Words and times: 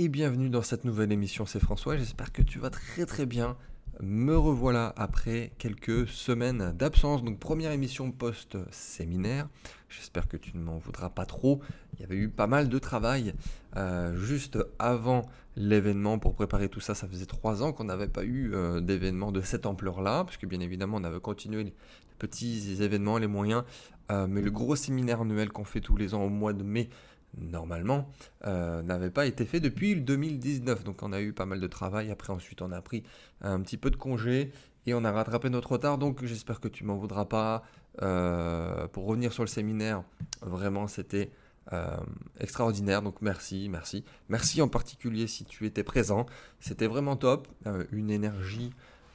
et 0.00 0.06
bienvenue 0.06 0.48
dans 0.48 0.62
cette 0.62 0.84
nouvelle 0.84 1.10
émission, 1.10 1.44
c'est 1.44 1.58
François, 1.58 1.96
j'espère 1.96 2.30
que 2.30 2.40
tu 2.40 2.60
vas 2.60 2.70
très 2.70 3.04
très 3.04 3.26
bien. 3.26 3.56
Me 4.00 4.38
revoilà 4.38 4.94
après 4.96 5.50
quelques 5.58 6.06
semaines 6.06 6.72
d'absence, 6.78 7.24
donc 7.24 7.40
première 7.40 7.72
émission 7.72 8.12
post-séminaire. 8.12 9.48
J'espère 9.88 10.28
que 10.28 10.36
tu 10.36 10.56
ne 10.56 10.62
m'en 10.62 10.78
voudras 10.78 11.10
pas 11.10 11.26
trop. 11.26 11.60
Il 11.94 12.02
y 12.02 12.04
avait 12.04 12.14
eu 12.14 12.28
pas 12.28 12.46
mal 12.46 12.68
de 12.68 12.78
travail 12.78 13.34
euh, 13.76 14.14
juste 14.14 14.56
avant 14.78 15.28
l'événement 15.56 16.20
pour 16.20 16.34
préparer 16.34 16.68
tout 16.68 16.78
ça. 16.78 16.94
Ça 16.94 17.08
faisait 17.08 17.26
trois 17.26 17.64
ans 17.64 17.72
qu'on 17.72 17.84
n'avait 17.84 18.06
pas 18.06 18.22
eu 18.22 18.54
euh, 18.54 18.80
d'événement 18.80 19.32
de 19.32 19.40
cette 19.40 19.66
ampleur-là, 19.66 20.22
puisque 20.26 20.46
bien 20.46 20.60
évidemment 20.60 20.98
on 20.98 21.04
avait 21.04 21.18
continué 21.18 21.64
les 21.64 21.74
petits 22.20 22.80
événements, 22.84 23.18
les 23.18 23.26
moyens, 23.26 23.64
euh, 24.12 24.28
mais 24.28 24.42
le 24.42 24.52
gros 24.52 24.76
séminaire 24.76 25.22
annuel 25.22 25.48
qu'on 25.48 25.64
fait 25.64 25.80
tous 25.80 25.96
les 25.96 26.14
ans 26.14 26.22
au 26.22 26.28
mois 26.28 26.52
de 26.52 26.62
mai 26.62 26.88
normalement, 27.36 28.08
euh, 28.46 28.82
n'avait 28.82 29.10
pas 29.10 29.26
été 29.26 29.44
fait 29.44 29.60
depuis 29.60 29.94
le 29.94 30.00
2019. 30.00 30.84
Donc 30.84 31.02
on 31.02 31.12
a 31.12 31.20
eu 31.20 31.32
pas 31.32 31.46
mal 31.46 31.60
de 31.60 31.66
travail. 31.66 32.10
Après, 32.10 32.32
ensuite, 32.32 32.62
on 32.62 32.72
a 32.72 32.80
pris 32.80 33.02
un 33.40 33.60
petit 33.60 33.76
peu 33.76 33.90
de 33.90 33.96
congé 33.96 34.52
et 34.86 34.94
on 34.94 35.04
a 35.04 35.12
rattrapé 35.12 35.50
notre 35.50 35.72
retard. 35.72 35.98
Donc 35.98 36.24
j'espère 36.24 36.60
que 36.60 36.68
tu 36.68 36.84
m'en 36.84 36.96
voudras 36.96 37.26
pas. 37.26 37.62
Euh, 38.02 38.86
pour 38.88 39.06
revenir 39.06 39.32
sur 39.32 39.42
le 39.42 39.48
séminaire, 39.48 40.04
vraiment, 40.40 40.86
c'était 40.86 41.30
euh, 41.72 41.96
extraordinaire. 42.38 43.02
Donc 43.02 43.20
merci, 43.22 43.68
merci. 43.68 44.04
Merci 44.28 44.62
en 44.62 44.68
particulier 44.68 45.26
si 45.26 45.44
tu 45.44 45.66
étais 45.66 45.82
présent. 45.82 46.26
C'était 46.60 46.86
vraiment 46.86 47.16
top. 47.16 47.48
une 47.92 48.10
énergie 48.10 48.70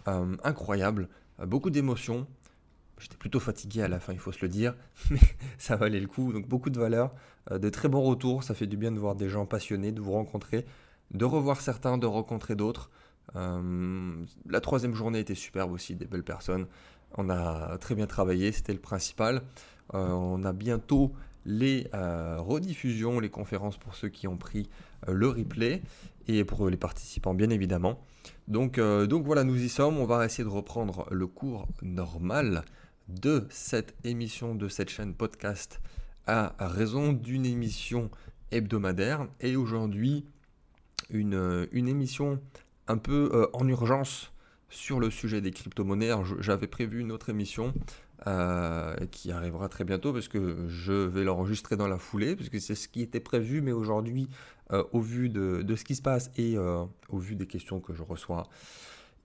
incroyable. 0.06 1.08
beaucoup 1.46 1.70
d'émotions. 1.70 2.28
J'étais 3.04 3.18
plutôt 3.18 3.42
fatigué 3.42 3.82
à 3.82 3.90
la 3.90 4.00
fin, 4.00 4.14
il 4.14 4.20
faut 4.20 4.32
se 4.32 4.40
le 4.42 4.48
dire, 4.48 4.76
mais 5.12 5.20
ça 5.58 5.76
valait 5.76 6.00
le 6.00 6.08
coup. 6.08 6.32
Donc 6.32 6.48
beaucoup 6.48 6.70
de 6.70 6.80
valeur, 6.80 7.12
euh, 7.52 7.60
de 7.60 7.68
très 7.68 7.90
bons 7.90 8.02
retours. 8.02 8.44
Ça 8.44 8.54
fait 8.54 8.66
du 8.66 8.78
bien 8.78 8.94
de 8.94 9.00
voir 9.00 9.16
des 9.16 9.28
gens 9.28 9.46
passionnés, 9.46 9.92
de 9.92 10.00
vous 10.00 10.14
rencontrer, 10.14 10.66
de 11.12 11.26
revoir 11.26 11.60
certains, 11.60 11.98
de 11.98 12.06
rencontrer 12.06 12.56
d'autres. 12.56 12.90
Euh, 13.36 14.24
la 14.48 14.62
troisième 14.62 14.96
journée 14.96 15.20
était 15.20 15.36
superbe 15.36 15.74
aussi, 15.74 15.96
des 15.96 16.06
belles 16.06 16.24
personnes. 16.24 16.66
On 17.18 17.30
a 17.30 17.78
très 17.78 17.94
bien 17.94 18.08
travaillé, 18.08 18.54
c'était 18.54 18.72
le 18.72 18.80
principal. 18.80 19.42
Euh, 19.94 20.08
on 20.08 20.46
a 20.46 20.54
bientôt 20.54 21.12
les 21.46 21.90
rediffusions, 21.92 23.20
les 23.20 23.30
conférences 23.30 23.76
pour 23.76 23.96
ceux 23.96 24.08
qui 24.08 24.30
ont 24.30 24.38
pris 24.38 24.70
le 25.10 25.28
replay 25.28 25.82
et 26.30 26.46
pour 26.46 26.70
les 26.70 26.78
participants 26.78 27.34
bien 27.34 27.50
évidemment. 27.50 28.00
Donc, 28.48 28.80
donc 28.80 29.26
voilà, 29.26 29.44
nous 29.44 29.62
y 29.62 29.68
sommes. 29.68 29.98
On 29.98 30.06
va 30.06 30.24
essayer 30.24 30.46
de 30.46 30.50
reprendre 30.50 31.06
le 31.12 31.28
cours 31.28 31.68
normal 31.82 32.64
de 33.08 33.46
cette 33.50 33.96
émission, 34.04 34.56
de 34.56 34.68
cette 34.68 34.90
chaîne 34.90 35.14
podcast, 35.14 35.82
à 36.26 36.56
raison 36.60 37.12
d'une 37.12 37.46
émission 37.46 38.10
hebdomadaire. 38.52 39.28
Et 39.42 39.56
aujourd'hui, 39.56 40.26
une, 41.10 41.68
une, 41.72 41.88
émission 41.88 42.40
un 42.88 42.98
peu 42.98 43.30
euh, 43.34 43.48
en 43.54 43.68
urgence 43.68 44.32
sur 44.70 45.00
le 45.00 45.10
sujet 45.10 45.42
des 45.42 45.52
crypto-monnaies. 45.52 46.12
J'avais 46.40 46.68
prévu 46.68 47.00
une 47.02 47.12
autre 47.12 47.30
émission 47.30 47.74
euh, 48.28 48.96
qui 49.12 49.32
arrivera 49.32 49.70
très 49.70 49.84
bientôt 49.84 50.14
parce 50.14 50.28
que 50.28 50.68
je 50.68 50.94
vais 50.94 51.24
l'enregistrer 51.24 51.76
dans 51.76 51.88
la 51.88 51.98
foulée, 51.98 52.36
parce 52.36 52.50
que 52.50 52.60
c'est 52.60 52.76
ce 52.76 52.88
qui 52.88 53.02
était 53.02 53.20
prévu, 53.20 53.62
mais 53.62 53.72
aujourd'hui, 53.72 54.30
euh, 54.72 54.84
au 54.92 55.02
vu 55.02 55.30
de, 55.30 55.62
de, 55.62 55.76
ce 55.76 55.84
qui 55.84 55.96
se 55.96 56.02
passe 56.02 56.32
et 56.38 56.58
au 56.58 57.18
vu 57.18 57.36
des 57.36 57.48
questions 57.48 57.80
que 57.80 57.94
je 57.94 58.02
reçois, 58.02 58.48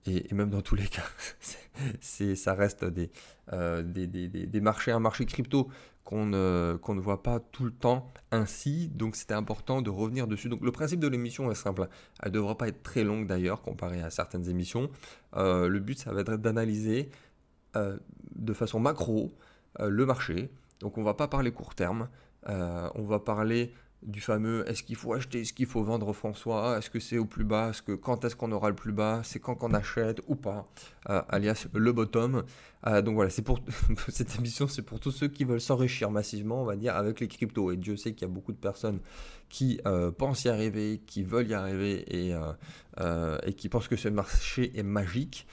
et, 0.05 0.33
même 0.33 0.49
dans 0.49 0.61
tous 0.61 0.75
les 0.75 0.87
cas, 0.87 1.03
ça 2.01 2.53
reste 2.53 2.85
des, 2.85 3.09
euh, 3.53 3.81
des, 3.83 4.07
des, 4.07 4.27
des, 4.27 4.61
marchés, 4.61 4.91
un 4.91 4.99
marché 4.99 5.25
crypto 5.25 5.69
qu'on 6.03 6.25
ne, 6.25 6.77
qu'on 6.81 6.95
ne 6.95 7.01
voit 7.01 7.21
pas 7.21 7.39
tout 7.39 7.65
le 7.65 7.71
temps 7.71 8.11
ainsi, 8.31 8.89
donc 8.89 9.15
c'était 9.15 9.33
important 9.33 9.81
de 9.81 9.89
revenir 9.89 10.27
dessus. 10.27 10.49
Donc 10.49 10.61
le 10.61 10.71
principe 10.71 10.99
de 10.99 11.07
l'émission 11.07 11.51
est 11.51 11.55
simple, 11.55 11.87
elle 12.21 12.29
ne 12.29 12.35
devra 12.35 12.57
pas 12.57 12.67
être 12.67 12.81
très 12.81 13.03
longue 13.03 13.27
d'ailleurs 13.27 13.61
comparée 13.61 14.01
à 14.01 14.09
certaines 14.09 14.49
émissions. 14.49 14.89
Euh, 15.35 15.67
le 15.67 15.79
but, 15.79 15.99
ça 15.99 16.11
va 16.11 16.21
être 16.21 16.37
d'analyser 16.37 17.09
euh, 17.75 17.97
de 18.35 18.53
façon 18.53 18.79
macro 18.79 19.31
le 19.79 20.05
marché, 20.05 20.49
donc 20.79 20.97
on 20.97 21.01
ne 21.01 21.05
va 21.05 21.13
pas 21.13 21.27
parler 21.27 21.51
court 21.51 21.73
terme, 21.73 22.09
on 22.47 23.03
va 23.03 23.19
parler 23.19 23.71
du 24.03 24.21
fameux 24.21 24.67
est-ce 24.69 24.83
qu'il 24.83 24.95
faut 24.95 25.13
acheter, 25.13 25.41
est-ce 25.41 25.53
qu'il 25.53 25.65
faut 25.65 25.83
vendre 25.83 26.13
François, 26.13 26.77
est-ce 26.77 26.89
que 26.89 26.99
c'est 26.99 27.17
au 27.17 27.25
plus 27.25 27.43
bas, 27.43 27.69
est-ce 27.69 27.81
que 27.81 27.91
quand 27.91 28.23
est-ce 28.23 28.35
qu'on 28.35 28.51
aura 28.51 28.69
le 28.69 28.75
plus 28.75 28.93
bas, 28.93 29.21
c'est 29.23 29.39
quand 29.39 29.55
qu'on 29.55 29.73
achète 29.73 30.21
ou 30.27 30.35
pas, 30.35 30.69
euh, 31.09 31.21
alias 31.29 31.67
le 31.73 31.91
bottom. 31.91 32.43
Euh, 32.87 33.01
donc 33.01 33.15
voilà, 33.15 33.29
c'est 33.29 33.41
pour 33.41 33.59
cette 34.07 34.37
émission, 34.37 34.67
c'est 34.67 34.83
pour 34.83 34.99
tous 34.99 35.11
ceux 35.11 35.27
qui 35.27 35.43
veulent 35.43 35.59
s'enrichir 35.59 36.11
massivement, 36.11 36.61
on 36.61 36.65
va 36.65 36.77
dire, 36.77 36.95
avec 36.95 37.19
les 37.19 37.27
cryptos. 37.27 37.71
Et 37.71 37.77
Dieu 37.77 37.97
sait 37.97 38.13
qu'il 38.13 38.21
y 38.21 38.31
a 38.31 38.33
beaucoup 38.33 38.53
de 38.53 38.57
personnes 38.57 38.99
qui 39.49 39.81
euh, 39.85 40.11
pensent 40.11 40.45
y 40.45 40.49
arriver, 40.49 41.01
qui 41.05 41.23
veulent 41.23 41.47
y 41.47 41.53
arriver 41.53 42.05
et, 42.07 42.33
et 43.45 43.53
qui 43.53 43.69
pensent 43.69 43.87
que 43.87 43.97
ce 43.97 44.07
marché 44.07 44.77
est 44.77 44.83
magique. 44.83 45.45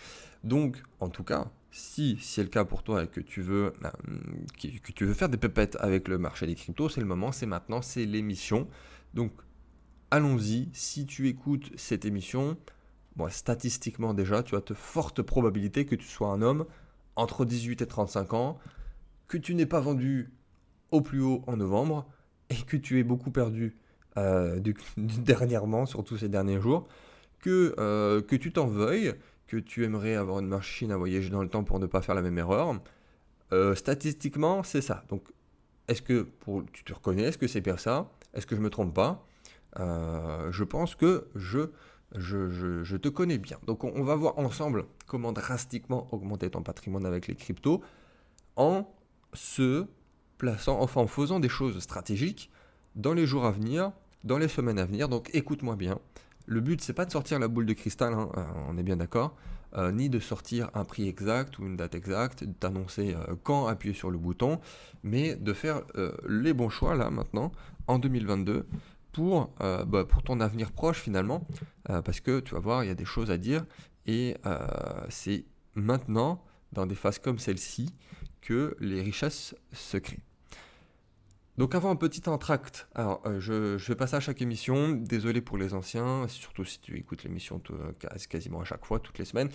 Donc, 0.44 0.80
en 1.00 1.08
tout 1.08 1.24
cas, 1.24 1.50
si 1.70 2.18
c'est 2.22 2.42
le 2.42 2.48
cas 2.48 2.64
pour 2.64 2.82
toi 2.82 3.04
et 3.04 3.06
que 3.06 3.20
tu 3.20 3.42
veux, 3.42 3.74
euh, 3.84 3.90
que, 4.60 4.92
tu 4.92 5.04
veux 5.04 5.14
faire 5.14 5.28
des 5.28 5.36
pépettes 5.36 5.76
avec 5.80 6.08
le 6.08 6.18
marché 6.18 6.46
des 6.46 6.54
cryptos, 6.54 6.88
c'est 6.88 7.00
le 7.00 7.06
moment, 7.06 7.32
c'est 7.32 7.46
maintenant, 7.46 7.82
c'est 7.82 8.06
l'émission. 8.06 8.68
Donc 9.14 9.32
allons-y. 10.10 10.68
Si 10.72 11.06
tu 11.06 11.28
écoutes 11.28 11.70
cette 11.76 12.04
émission, 12.04 12.56
bon, 13.16 13.28
statistiquement 13.30 14.14
déjà, 14.14 14.42
tu 14.42 14.56
as 14.56 14.60
de 14.60 14.74
fortes 14.74 15.22
probabilités 15.22 15.84
que 15.86 15.94
tu 15.94 16.06
sois 16.06 16.28
un 16.28 16.42
homme 16.42 16.66
entre 17.16 17.44
18 17.44 17.82
et 17.82 17.86
35 17.86 18.34
ans, 18.34 18.58
que 19.28 19.38
tu 19.38 19.54
n'aies 19.54 19.66
pas 19.66 19.80
vendu 19.80 20.30
au 20.90 21.00
plus 21.00 21.20
haut 21.20 21.42
en 21.46 21.56
novembre 21.56 22.06
et 22.50 22.56
que 22.56 22.76
tu 22.76 22.98
aies 22.98 23.04
beaucoup 23.04 23.30
perdu 23.30 23.76
euh, 24.16 24.60
dernièrement, 24.96 25.86
surtout 25.86 26.16
ces 26.16 26.28
derniers 26.28 26.60
jours, 26.60 26.88
que, 27.40 27.74
euh, 27.78 28.22
que 28.22 28.36
tu 28.36 28.52
t'en 28.52 28.66
veuilles 28.66 29.14
que 29.46 29.56
tu 29.56 29.84
aimerais 29.84 30.14
avoir 30.14 30.40
une 30.40 30.48
machine 30.48 30.90
à 30.92 30.96
voyager 30.96 31.30
dans 31.30 31.42
le 31.42 31.48
temps 31.48 31.64
pour 31.64 31.78
ne 31.78 31.86
pas 31.86 32.02
faire 32.02 32.14
la 32.14 32.22
même 32.22 32.38
erreur. 32.38 32.80
Euh, 33.52 33.74
statistiquement, 33.74 34.62
c'est 34.62 34.80
ça. 34.80 35.04
Donc, 35.08 35.22
est-ce 35.88 36.02
que 36.02 36.28
tu 36.72 36.84
te 36.84 36.92
reconnais 36.92 37.22
Est-ce 37.22 37.38
que 37.38 37.46
c'est 37.46 37.60
bien 37.60 37.76
ça? 37.76 38.10
Est-ce 38.34 38.46
que 38.46 38.56
je 38.56 38.60
me 38.60 38.70
trompe 38.70 38.94
pas? 38.94 39.24
Euh, 39.78 40.50
Je 40.50 40.64
pense 40.64 40.94
que 40.94 41.28
je, 41.34 41.70
je, 42.14 42.82
je, 42.82 42.96
te 42.96 43.08
connais 43.08 43.38
bien. 43.38 43.58
Donc, 43.66 43.84
on, 43.84 44.02
va 44.02 44.16
voir 44.16 44.38
ensemble 44.38 44.84
comment 45.06 45.32
drastiquement 45.32 46.08
augmenter 46.12 46.50
ton 46.50 46.62
patrimoine 46.62 47.06
avec 47.06 47.28
les 47.28 47.36
cryptos 47.36 47.82
en 48.56 48.92
se 49.32 49.86
plaçant, 50.38 50.80
enfin 50.80 51.02
en 51.02 51.06
faisant 51.06 51.40
des 51.40 51.48
choses 51.48 51.78
stratégiques 51.80 52.50
dans 52.94 53.14
les 53.14 53.26
jours 53.26 53.44
à 53.46 53.50
venir, 53.52 53.92
dans 54.24 54.38
les 54.38 54.48
semaines 54.48 54.78
à 54.78 54.86
venir. 54.86 55.08
Donc, 55.08 55.30
écoute-moi 55.34 55.76
bien. 55.76 56.00
Le 56.46 56.60
but, 56.60 56.80
c'est 56.80 56.92
pas 56.92 57.04
de 57.04 57.10
sortir 57.10 57.40
la 57.40 57.48
boule 57.48 57.66
de 57.66 57.72
cristal, 57.72 58.14
hein, 58.14 58.30
euh, 58.36 58.44
on 58.68 58.78
est 58.78 58.84
bien 58.84 58.96
d'accord, 58.96 59.36
euh, 59.76 59.90
ni 59.90 60.08
de 60.08 60.20
sortir 60.20 60.70
un 60.74 60.84
prix 60.84 61.08
exact 61.08 61.58
ou 61.58 61.66
une 61.66 61.76
date 61.76 61.96
exacte, 61.96 62.44
d'annoncer 62.60 63.14
euh, 63.14 63.34
quand 63.42 63.66
appuyer 63.66 63.94
sur 63.94 64.12
le 64.12 64.18
bouton, 64.18 64.60
mais 65.02 65.34
de 65.34 65.52
faire 65.52 65.82
les 66.28 66.52
bons 66.52 66.68
choix 66.68 66.94
là 66.94 67.10
maintenant, 67.10 67.50
en 67.88 67.98
2022, 67.98 68.66
pour, 69.12 69.50
bah, 69.58 70.04
pour 70.04 70.22
ton 70.22 70.40
avenir 70.40 70.72
proche 70.72 71.00
finalement, 71.00 71.46
parce 71.84 72.20
que 72.20 72.40
tu 72.40 72.54
vas 72.54 72.60
voir, 72.60 72.84
il 72.84 72.88
y 72.88 72.90
a 72.90 72.94
des 72.94 73.04
choses 73.06 73.30
à 73.30 73.38
dire, 73.38 73.64
et 74.06 74.36
c'est 75.08 75.46
maintenant, 75.74 76.44
dans 76.72 76.86
des 76.86 76.94
phases 76.94 77.18
comme 77.18 77.38
celle-ci, 77.38 77.94
que 78.42 78.76
les 78.80 79.00
richesses 79.00 79.54
se 79.72 79.96
créent. 79.96 80.25
Donc 81.58 81.74
avant 81.74 81.88
un 81.90 81.96
petit 81.96 82.28
entracte, 82.28 82.86
alors 82.94 83.22
euh, 83.24 83.40
je, 83.40 83.78
je, 83.78 83.84
fais 83.84 83.94
pas 83.94 84.06
ça 84.06 84.18
à 84.18 84.20
chaque 84.20 84.42
émission, 84.42 84.90
désolé 84.90 85.40
pour 85.40 85.56
les 85.56 85.72
anciens, 85.72 86.28
surtout 86.28 86.64
si 86.64 86.80
tu 86.80 86.98
écoutes 86.98 87.24
l'émission 87.24 87.62
quasiment 88.28 88.60
à 88.60 88.64
chaque 88.64 88.84
fois, 88.84 89.00
toutes 89.00 89.18
les 89.18 89.24
semaines, 89.24 89.48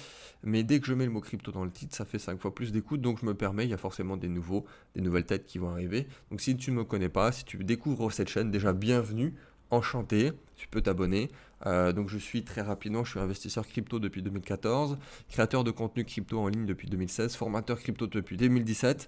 mais 0.43 0.63
dès 0.63 0.79
que 0.79 0.87
je 0.87 0.95
mets 0.95 1.05
le 1.05 1.11
mot 1.11 1.21
crypto 1.21 1.51
dans 1.51 1.63
le 1.63 1.69
titre, 1.69 1.95
ça 1.95 2.05
fait 2.05 2.17
5 2.17 2.41
fois 2.41 2.55
plus 2.55 2.71
d'écoute, 2.71 3.01
donc 3.01 3.19
je 3.21 3.25
me 3.27 3.35
permets, 3.35 3.65
il 3.65 3.69
y 3.69 3.73
a 3.75 3.77
forcément 3.77 4.17
des 4.17 4.29
nouveaux, 4.29 4.65
des 4.95 5.01
nouvelles 5.01 5.25
têtes 5.25 5.45
qui 5.45 5.59
vont 5.59 5.69
arriver. 5.69 6.07
Donc 6.31 6.41
si 6.41 6.57
tu 6.57 6.71
ne 6.71 6.77
me 6.77 6.83
connais 6.83 7.09
pas, 7.09 7.31
si 7.31 7.45
tu 7.45 7.63
découvres 7.63 8.11
cette 8.11 8.29
chaîne, 8.29 8.49
déjà 8.49 8.73
bienvenue, 8.73 9.35
enchanté, 9.69 10.31
tu 10.55 10.67
peux 10.67 10.81
t'abonner. 10.81 11.29
Euh, 11.67 11.93
donc 11.93 12.09
je 12.09 12.17
suis 12.17 12.43
très 12.43 12.61
rapidement, 12.61 13.03
je 13.03 13.11
suis 13.11 13.19
investisseur 13.19 13.67
crypto 13.67 13.99
depuis 13.99 14.23
2014, 14.23 14.97
créateur 15.29 15.63
de 15.63 15.69
contenu 15.69 16.03
crypto 16.03 16.39
en 16.39 16.47
ligne 16.47 16.65
depuis 16.65 16.89
2016, 16.89 17.35
formateur 17.35 17.79
crypto 17.79 18.07
depuis 18.07 18.37
2017 18.37 19.07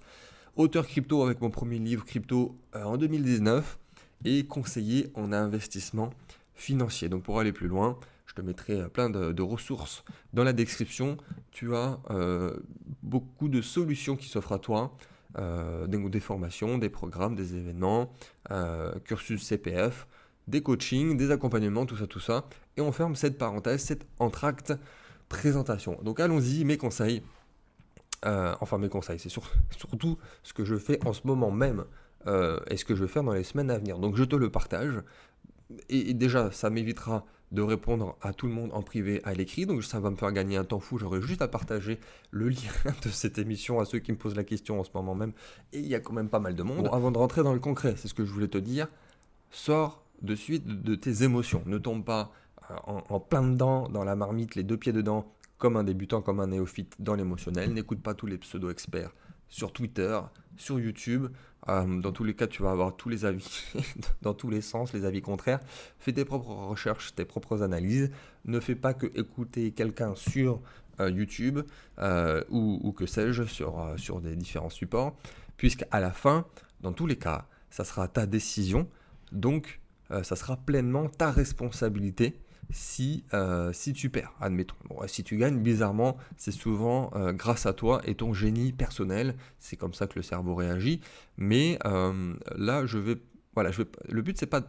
auteur 0.56 0.88
crypto 0.88 1.24
avec 1.24 1.42
mon 1.42 1.50
premier 1.50 1.80
livre 1.80 2.06
crypto 2.06 2.58
euh, 2.76 2.84
en 2.84 2.98
2019 2.98 3.78
et 4.26 4.46
conseiller 4.46 5.12
en 5.16 5.32
investissement 5.32 6.12
financier. 6.56 7.10
Donc 7.10 7.24
pour 7.24 7.40
aller 7.40 7.52
plus 7.52 7.68
loin, 7.68 7.98
je 8.26 8.34
te 8.34 8.42
mettrai 8.42 8.82
euh, 8.82 8.88
plein 8.88 9.10
de, 9.10 9.42
ressources 9.42 10.04
dans 10.34 10.44
la 10.44 10.54
description. 10.54 11.18
Tu 11.52 11.76
as 11.76 12.00
euh, 12.12 12.56
beaucoup 13.02 13.50
de 13.50 13.62
solutions 13.62 14.16
qui 14.16 14.30
s'offrent 14.30 14.54
à 14.54 14.60
toi. 14.60 14.96
des, 15.88 16.10
des, 16.10 16.20
formations, 16.20 16.78
des 16.78 16.90
programmes, 16.90 17.36
des 17.36 17.56
événements, 17.56 18.14
cursus 19.04 19.42
CPF, 19.44 20.06
des 20.48 20.62
coachings, 20.62 21.18
des 21.18 21.32
accompagnements, 21.32 21.88
tout 21.88 21.98
ça, 21.98 22.06
tout 22.06 22.20
ça. 22.20 22.46
Et 22.78 22.82
on 22.82 22.92
ferme 22.92 23.16
cette 23.16 23.40
parenthèse, 23.40 23.82
cette 23.82 24.06
entracte 24.20 24.74
présentation. 25.30 25.98
Donc 26.04 26.20
allons-y, 26.20 26.66
mes 26.66 26.78
conseils 26.78 27.24
euh, 28.26 28.56
enfin 28.62 28.78
mes 28.78 28.90
conseils, 28.90 29.20
c'est 29.20 29.30
surtout 29.30 30.18
ce 30.44 30.54
que 30.54 30.66
je 30.66 30.76
fais 30.76 31.06
en 31.06 31.14
ce 31.14 31.22
moment 31.26 31.52
même 31.52 31.86
euh, 32.28 32.60
et 32.70 32.78
ce 32.78 32.86
que 32.86 32.96
je 32.96 33.04
vais 33.04 33.10
faire 33.10 33.24
dans 33.24 33.34
les 33.34 33.44
semaines 33.44 33.72
à 33.72 33.78
venir. 33.78 34.00
Donc 34.00 34.16
je 34.16 34.24
te 34.24 34.36
le 34.36 34.50
partage. 34.50 35.02
et, 35.90 36.14
déjà, 36.14 36.52
ça 36.52 36.70
m'évitera 36.70 37.26
de 37.54 37.62
répondre 37.62 38.18
à 38.22 38.34
tout 38.34 38.48
le 38.48 38.54
monde 38.54 38.72
en 38.74 38.82
privé 38.82 39.22
à 39.24 39.34
l'écrit, 39.34 39.68
donc 39.68 39.84
ça 39.84 40.00
va 40.00 40.10
me 40.10 40.16
faire 40.16 40.32
gagner 40.32 40.58
un 40.58 40.64
temps 40.64 40.80
fou, 40.80 40.98
j'aurai 40.98 41.22
juste 41.22 41.42
à 41.44 41.48
partager 41.48 42.00
le 42.32 42.50
lien 42.50 42.72
de 43.04 43.10
cette 43.10 43.38
émission 43.38 43.80
à 43.80 43.86
ceux 43.86 44.00
qui 44.00 44.12
me 44.12 44.18
posent 44.18 44.36
la 44.36 44.44
question 44.44 44.80
en 44.80 44.84
ce 44.84 44.90
moment 44.94 45.14
même, 45.14 45.34
et 45.72 45.80
il 45.80 45.86
y 45.88 45.94
a 45.94 46.00
quand 46.00 46.14
même 46.14 46.30
pas 46.30 46.40
mal 46.40 46.56
de 46.56 46.64
monde. 46.64 46.90
avant 46.92 47.12
de 47.12 47.18
rentrer 47.18 47.44
dans 47.44 47.54
le 47.54 47.60
concret, 47.60 47.94
c'est 47.96 48.08
ce 48.08 48.16
que 48.16 48.26
je 48.26 48.32
voulais 48.32 48.48
te 48.48 48.58
dire, 48.58 48.88
sors 49.52 50.04
de 50.24 50.34
suite 50.36 50.66
de 50.66 50.96
tes 50.96 51.22
émotions, 51.24 51.62
ne 51.68 51.78
tombe 51.78 52.04
pas 52.04 52.32
euh, 52.72 52.76
en, 52.88 53.20
plein 53.20 53.44
dedans, 53.44 53.88
dans 53.88 54.04
la 54.04 54.16
marmite, 54.16 54.56
les 54.56 54.64
deux 54.64 54.78
pieds 54.78 54.94
dedans, 54.94 55.32
comme 55.58 55.78
un 55.78 55.84
débutant, 55.84 56.22
comme 56.22 56.40
un 56.40 56.48
néophyte 56.48 56.96
dans 57.00 57.16
l'émotionnel, 57.16 57.74
n'écoute 57.74 58.02
pas 58.02 58.14
tous 58.14 58.28
les 58.28 58.38
pseudo-experts 58.38 59.12
sur 59.50 59.72
Twitter, 59.72 60.20
sur 60.58 60.80
YouTube, 60.80 61.28
euh, 61.70 62.02
dans 62.02 62.12
tous 62.12 62.24
les 62.24 62.34
cas, 62.34 62.48
tu 62.48 62.64
vas 62.64 62.72
avoir 62.72 62.96
tous 62.96 63.10
les 63.10 63.26
avis, 63.26 63.64
dans 64.22 64.34
tous 64.34 64.50
les 64.50 64.62
sens, 64.62 64.94
les 64.94 65.06
avis 65.06 65.22
contraires. 65.22 65.60
Fais 66.00 66.12
tes 66.12 66.26
propres 66.26 66.50
recherches, 66.50 67.14
tes 67.16 67.26
propres 67.26 67.62
analyses. 67.62 68.12
Ne 68.46 68.60
fais 68.60 68.76
pas 68.76 68.94
que 68.94 69.06
écouter 69.18 69.72
quelqu'un 69.72 70.16
sur 70.16 70.62
euh, 71.00 71.10
YouTube 71.10 71.60
euh, 72.00 72.44
ou, 72.50 72.92
que 72.92 73.06
sais-je, 73.06 73.44
sur, 73.44 73.94
sur 73.98 74.22
des 74.22 74.36
différents 74.36 74.70
supports, 74.70 75.16
puisqu'à 75.56 76.00
la 76.00 76.12
fin, 76.12 76.46
dans 76.82 76.92
tous 76.92 77.08
les 77.08 77.18
cas, 77.18 77.48
ça 77.70 77.84
sera 77.84 78.08
ta 78.08 78.26
décision. 78.26 78.88
Donc, 79.32 79.80
ça 80.22 80.36
sera 80.36 80.58
pleinement 80.58 81.10
ta 81.10 81.32
responsabilité 81.32 82.38
si, 82.74 83.24
euh, 83.34 83.72
si 83.72 83.94
tu 83.94 84.10
perds, 84.10 84.34
admettons. 84.42 84.76
si 85.08 85.24
tu 85.24 85.38
gagnes, 85.38 85.60
bizarrement, 85.60 86.18
c'est 86.38 86.52
souvent 86.52 87.12
euh, 87.16 87.32
grâce 87.32 87.66
à 87.66 87.74
toi 87.74 88.02
et 88.06 88.16
ton 88.16 88.34
génie 88.34 88.74
personnel. 88.74 89.36
C'est 89.60 89.78
comme 89.78 89.94
ça 89.94 90.08
que 90.08 90.16
le 90.16 90.24
cerveau 90.24 90.56
réagit. 90.56 91.00
Mais 91.38 91.80
euh, 91.86 92.34
là, 92.56 92.86
je 92.86 92.98
vais. 92.98 93.18
Voilà, 93.54 93.70
je 93.70 93.84
vais, 93.84 93.90
le 94.10 94.24
but, 94.24 94.36
c'est 94.36 94.48
pas 94.48 94.62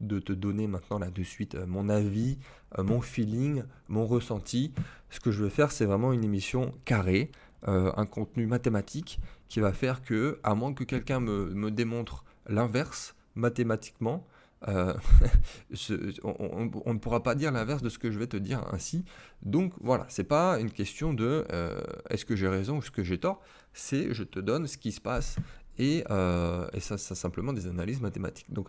de 0.00 0.18
te 0.18 0.32
donner 0.32 0.66
maintenant, 0.66 0.98
là, 0.98 1.10
de 1.10 1.22
suite, 1.22 1.56
mon 1.66 1.90
avis, 1.90 2.38
mon 2.78 3.02
feeling, 3.02 3.64
mon 3.88 4.06
ressenti. 4.06 4.72
Ce 5.10 5.20
que 5.20 5.30
je 5.30 5.42
veux 5.42 5.50
faire, 5.50 5.70
c'est 5.70 5.84
vraiment 5.84 6.14
une 6.14 6.24
émission 6.24 6.72
carrée, 6.86 7.30
un 7.66 8.06
contenu 8.06 8.46
mathématique 8.46 9.20
qui 9.50 9.60
va 9.60 9.74
faire 9.74 10.00
que, 10.00 10.40
à 10.42 10.54
moins 10.54 10.72
que 10.72 10.84
quelqu'un 10.84 11.20
me, 11.20 11.50
me 11.50 11.70
démontre 11.70 12.24
l'inverse, 12.48 13.14
mathématiquement, 13.34 14.26
euh, 14.68 14.94
on, 16.22 16.94
ne 16.94 16.98
pourra 16.98 17.22
pas 17.22 17.34
dire 17.34 17.50
l'inverse 17.52 17.82
de 17.82 17.88
ce 17.88 17.98
que 17.98 18.10
je 18.10 18.18
vais 18.18 18.26
te 18.26 18.36
dire 18.36 18.62
ainsi. 18.72 19.04
Donc 19.42 19.72
voilà, 19.80 20.06
c'est 20.08 20.24
pas 20.24 20.58
une 20.60 20.70
question 20.70 21.14
de 21.14 21.46
euh, 21.52 21.80
est-ce 22.10 22.24
que 22.24 22.36
j'ai 22.36 22.48
raison 22.48 22.76
ou 22.76 22.78
est-ce 22.80 22.90
que 22.90 23.02
j'ai 23.02 23.18
tort, 23.18 23.40
c'est 23.72 24.12
je 24.12 24.22
te 24.22 24.38
donne 24.38 24.66
ce 24.66 24.76
qui 24.76 24.92
se 24.92 25.00
passe 25.00 25.36
et, 25.78 26.04
euh, 26.10 26.68
et 26.72 26.80
ça, 26.80 26.98
c'est 26.98 27.14
simplement 27.14 27.52
des 27.52 27.66
analyses 27.66 28.00
mathématiques. 28.00 28.52
Donc 28.52 28.68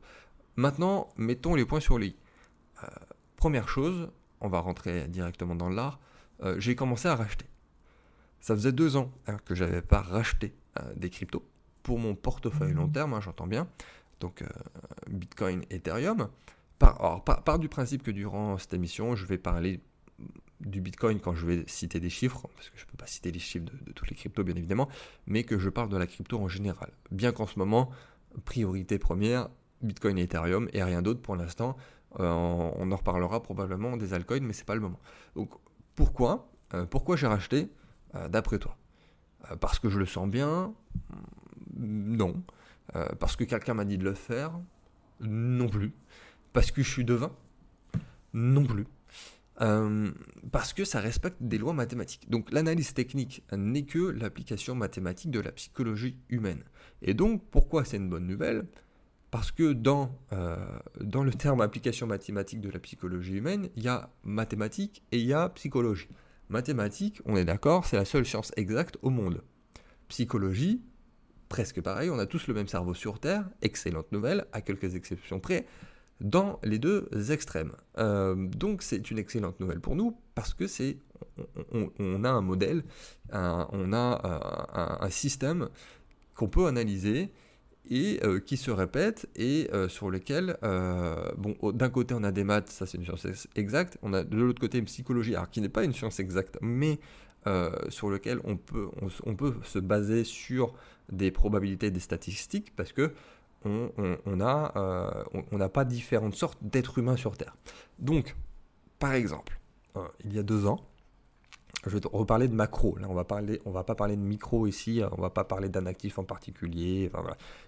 maintenant, 0.56 1.10
mettons 1.18 1.56
les 1.56 1.66
points 1.66 1.82
sur 1.82 2.00
les 2.00 2.08
i. 2.08 2.16
première 3.36 3.68
chose, 3.68 4.10
on 4.40 4.48
va 4.48 4.60
rentrer 4.60 5.08
directement 5.08 5.56
dans 5.56 5.70
l'art, 5.70 6.00
j'ai 6.58 6.76
commencé 6.76 7.08
à 7.08 7.16
racheter. 7.16 7.46
Ça 8.40 8.56
faisait 8.56 8.72
deux 8.72 8.96
ans 8.96 9.12
hein, 9.28 9.38
que 9.46 9.54
j'avais 9.54 9.84
pas 9.84 10.02
racheté 10.02 10.56
des 10.96 11.12
cryptos 11.12 11.46
pour 11.84 12.00
mon 12.00 12.16
portefeuille 12.16 12.74
long 12.74 12.88
terme, 12.88 13.14
hein, 13.14 13.22
j'entends 13.22 13.46
bien 13.46 13.68
donc 14.22 14.44
euh, 14.44 14.48
Bitcoin, 15.10 15.64
Ethereum. 15.70 16.30
Par, 16.80 17.60
du 17.60 17.70
principe 17.70 18.02
que 18.02 18.10
durant 18.10 18.58
cette 18.58 18.74
émission, 18.74 19.16
je 19.16 19.26
vais 19.26 19.38
parler 19.38 19.82
du 20.62 20.82
Bitcoin 20.82 21.20
quand 21.20 21.36
je 21.36 21.46
vais 21.46 21.64
citer 21.68 22.00
des 22.00 22.10
chiffres, 22.10 22.48
parce 22.56 22.70
que 22.70 22.78
je 22.78 22.86
ne 22.86 22.90
peux 22.90 22.98
pas 22.98 23.06
citer 23.06 23.32
les 23.32 23.40
chiffres 23.40 23.66
de, 23.66 23.92
toutes 23.94 24.10
les 24.10 24.16
cryptos 24.16 24.44
bien 24.44 24.56
évidemment, 24.56 24.88
mais 25.28 25.44
que 25.44 25.60
je 25.60 25.70
parle 25.70 25.90
de 25.90 25.98
la 25.98 26.08
crypto 26.08 26.40
en 26.40 26.48
général. 26.48 26.92
Bien 27.12 27.32
qu'en 27.34 27.46
ce 27.46 27.60
moment, 27.60 27.92
priorité 28.46 28.98
première, 28.98 29.50
Bitcoin 29.84 30.18
et 30.18 30.24
Ethereum 30.24 30.70
et 30.74 30.84
rien 30.84 31.04
d'autre 31.04 31.22
pour 31.22 31.36
l'instant. 31.36 31.78
Euh, 32.20 32.32
on 32.32 32.92
en 32.92 32.96
reparlera 32.96 33.44
probablement 33.44 33.96
des 33.96 34.14
altcoins, 34.14 34.42
mais 34.42 34.54
c'est 34.54 34.66
pas 34.66 34.76
le 34.76 34.82
moment. 34.82 35.00
Donc 35.36 35.52
pourquoi 35.94 36.50
euh, 36.74 36.86
Pourquoi 36.86 37.16
j'ai 37.16 37.28
racheté? 37.28 37.70
D'après 38.28 38.60
toi 38.60 38.76
Parce 39.62 39.80
que 39.80 39.90
je 39.90 39.98
le 39.98 40.06
sens 40.06 40.28
bien? 40.28 40.74
Non. 41.78 42.44
Euh, 42.96 43.08
parce 43.20 43.36
que 43.36 43.44
quelqu'un 43.44 43.74
m'a 43.74 43.86
dit 43.86 43.98
de 43.98 44.04
le 44.04 44.14
faire 44.14 44.60
Non 45.20 45.70
plus. 45.70 45.94
Parce 46.54 46.72
que 46.72 46.84
je 46.84 46.90
suis 46.90 47.06
devin 47.06 47.32
Non 48.34 48.66
plus. 48.66 48.86
Euh, 49.62 50.12
parce 50.52 50.74
que 50.74 50.84
ça 50.86 51.00
respecte 51.00 51.38
des 51.42 51.58
lois 51.58 51.74
mathématiques. 51.74 52.30
Donc 52.30 52.52
l'analyse 52.52 52.94
technique 52.94 53.44
n'est 53.56 53.86
que 53.86 54.00
l'application 54.00 54.76
mathématique 54.76 55.30
de 55.30 55.40
la 55.40 55.52
psychologie 55.52 56.18
humaine. 56.30 56.64
Et 57.02 57.14
donc 57.14 57.44
pourquoi 57.52 57.86
c'est 57.86 57.98
une 57.98 58.10
bonne 58.10 58.26
nouvelle? 58.26 58.66
Parce 59.30 59.52
que 59.52 59.72
dans, 59.72 60.18
euh, 60.34 60.58
dans 61.00 61.24
le 61.24 61.32
terme 61.32 61.62
application 61.62 62.08
mathématique 62.08 62.60
de 62.60 62.70
la 62.70 62.80
psychologie 62.80 63.38
humaine, 63.38 63.70
il 63.78 63.84
y 63.84 63.88
a 63.88 64.10
mathématiques 64.24 65.04
et 65.12 65.20
il 65.20 65.26
y 65.26 65.34
a 65.34 65.48
psychologie. 65.50 66.10
Mathématiques, 66.50 67.22
on 67.26 67.38
est 67.38 67.46
d'accord, 67.46 67.86
c'est 67.86 67.96
la 67.96 68.04
seule 68.04 68.26
science 68.26 68.52
exacte 68.58 68.98
au 69.02 69.10
monde. 69.10 69.42
Psychologie, 70.10 70.82
presque 71.52 71.82
pareil, 71.82 72.10
on 72.10 72.18
a 72.18 72.26
tous 72.26 72.48
le 72.48 72.54
même 72.54 72.70
cerveau 72.70 72.94
sur 72.94 73.20
Terre, 73.20 73.44
excellente 73.62 74.10
nouvelle, 74.14 74.46
à 74.54 74.62
quelques 74.62 74.96
exceptions 74.96 75.42
près, 75.42 75.66
dans 76.22 76.62
les 76.64 76.80
deux 76.80 77.10
extrêmes. 77.30 77.74
Euh, 77.98 78.36
donc 78.48 78.82
c'est 78.82 79.12
une 79.12 79.20
excellente 79.20 79.60
nouvelle 79.60 79.82
pour 79.82 79.98
nous 79.98 80.16
parce 80.34 80.54
que 80.54 80.66
c'est 80.66 80.98
on, 82.00 82.24
a 82.24 82.30
un 82.30 82.42
modèle, 82.42 82.84
on 83.34 83.94
a 83.94 85.00
un, 85.02 85.10
système 85.10 85.68
qu'on 86.34 86.48
peut 86.48 86.68
analyser 86.68 87.34
et 87.90 88.22
euh, 88.24 88.40
qui 88.40 88.56
se 88.56 88.72
répète 88.72 89.28
et 89.36 89.70
euh, 89.74 89.90
sur 89.90 90.10
lequel, 90.10 90.58
bon, 91.38 91.56
d'un 91.74 91.90
côté 91.90 92.14
on 92.14 92.24
a 92.24 92.32
des 92.32 92.46
maths, 92.46 92.70
ça 92.70 92.86
c'est 92.86 92.98
une 92.98 93.04
science 93.04 93.28
exacte, 93.56 93.98
on 94.02 94.14
a 94.14 94.24
de 94.24 94.38
l'autre 94.38 94.62
côté 94.62 94.78
une 94.78 94.86
psychologie, 94.86 95.36
qui 95.52 95.60
n'est 95.60 95.70
pas 95.70 95.84
une 95.84 95.94
science 95.94 96.22
exacte, 96.22 96.58
mais 96.62 97.00
sur 97.90 98.10
lequel 98.10 98.40
on 98.46 98.56
peut, 98.56 98.88
on, 99.26 99.36
peut 99.36 99.56
se 99.64 99.80
baser 99.80 100.24
sur 100.24 100.74
des 101.12 101.32
probabilités, 101.32 101.92
des 101.92 102.00
statistiques, 102.00 102.76
parce 102.76 102.94
que 102.94 103.14
on 103.64 104.36
n'a 104.36 104.72
euh, 104.76 105.24
on, 105.52 105.70
pas 105.70 105.86
différentes 105.86 106.36
sortes 106.36 106.58
d'êtres 106.62 106.98
humains 106.98 107.18
sur 107.18 107.38
Terre. 107.38 107.56
Donc, 108.00 108.36
par 109.00 109.14
exemple, 109.14 109.60
euh, 109.98 110.08
il 110.26 110.34
y 110.34 110.40
a 110.40 110.44
deux 110.44 110.66
ans, 110.66 110.80
je 111.86 111.98
vais 111.98 112.02
reparler 112.12 112.48
de 112.48 112.56
macro. 112.56 112.98
Là, 112.98 113.08
on 113.10 113.14
va 113.14 113.24
va 113.24 113.84
pas 113.84 113.96
parler 113.96 114.16
de 114.16 114.22
micro 114.22 114.68
ici, 114.68 115.02
on 115.12 115.22
va 115.22 115.30
pas 115.30 115.44
parler 115.44 115.70
d'un 115.70 115.86
actif 115.86 116.18
en 116.18 116.24
particulier. 116.24 117.12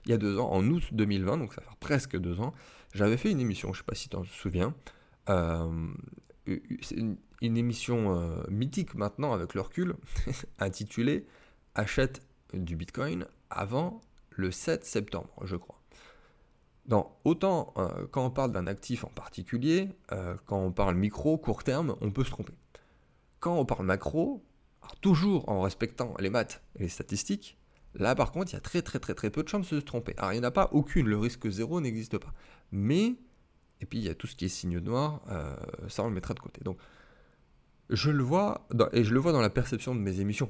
Il 0.05 0.11
y 0.11 0.13
a 0.13 0.17
deux 0.17 0.39
ans, 0.39 0.51
en 0.51 0.65
août 0.67 0.83
2020, 0.91 1.37
donc 1.37 1.53
ça 1.53 1.61
fait 1.61 1.69
presque 1.79 2.17
deux 2.17 2.39
ans, 2.39 2.53
j'avais 2.93 3.17
fait 3.17 3.31
une 3.31 3.39
émission, 3.39 3.69
je 3.69 3.73
ne 3.73 3.77
sais 3.77 3.85
pas 3.85 3.95
si 3.95 4.03
tu 4.03 4.09
t'en 4.09 4.23
souviens, 4.23 4.73
euh, 5.29 5.87
une, 6.45 7.17
émission 7.41 8.43
mythique 8.49 8.95
maintenant 8.95 9.33
avec 9.33 9.53
le 9.53 9.61
recul, 9.61 9.95
intitulée 10.59 11.25
Achète 11.75 12.21
du 12.53 12.75
Bitcoin 12.75 13.25
avant 13.53 14.01
le 14.29 14.51
7 14.51 14.85
septembre, 14.85 15.29
je 15.43 15.55
crois. 15.55 15.79
Donc, 16.85 17.07
autant 17.23 17.73
euh, 17.77 18.07
quand 18.11 18.25
on 18.25 18.29
parle 18.29 18.51
d'un 18.51 18.67
actif 18.67 19.03
en 19.05 19.09
particulier, 19.09 19.89
euh, 20.11 20.35
quand 20.45 20.59
on 20.59 20.71
parle 20.71 20.95
micro, 20.95 21.37
court 21.37 21.63
terme, 21.63 21.95
on 22.01 22.11
peut 22.11 22.23
se 22.23 22.31
tromper. 22.31 22.53
Quand 23.39 23.57
on 23.57 23.65
parle 23.65 23.85
macro, 23.85 24.43
toujours 25.01 25.47
en 25.49 25.61
respectant 25.61 26.13
les 26.19 26.29
maths 26.29 26.61
et 26.77 26.83
les 26.83 26.89
statistiques, 26.89 27.57
là 27.95 28.15
par 28.15 28.31
contre, 28.31 28.51
il 28.51 28.55
y 28.55 28.57
a 28.57 28.61
très 28.61 28.81
très 28.81 28.99
très 28.99 29.13
très 29.13 29.29
peu 29.29 29.43
de 29.43 29.47
chances 29.47 29.73
de 29.73 29.79
se 29.79 29.85
tromper. 29.85 30.13
Alors, 30.17 30.33
il 30.33 30.39
n'y 30.39 30.45
en 30.45 30.47
a 30.47 30.51
pas 30.51 30.69
aucune, 30.73 31.07
le 31.07 31.17
risque 31.17 31.49
zéro 31.49 31.79
n'existe 31.79 32.17
pas. 32.17 32.33
Mais, 32.71 33.15
et 33.79 33.85
puis 33.85 33.99
il 33.99 34.03
y 34.03 34.09
a 34.09 34.15
tout 34.15 34.27
ce 34.27 34.35
qui 34.35 34.45
est 34.45 34.49
signe 34.49 34.79
noir, 34.79 35.21
euh, 35.29 35.55
ça 35.87 36.03
on 36.03 36.07
le 36.07 36.13
mettra 36.13 36.33
de 36.33 36.39
côté. 36.41 36.61
Donc, 36.65 36.77
je 37.89 38.11
le 38.11 38.23
vois, 38.23 38.67
et 38.91 39.03
je 39.03 39.13
le 39.13 39.19
vois 39.19 39.31
dans 39.33 39.41
la 39.41 39.49
perception 39.49 39.93
de 39.93 39.99
mes 39.99 40.19
émissions, 40.19 40.49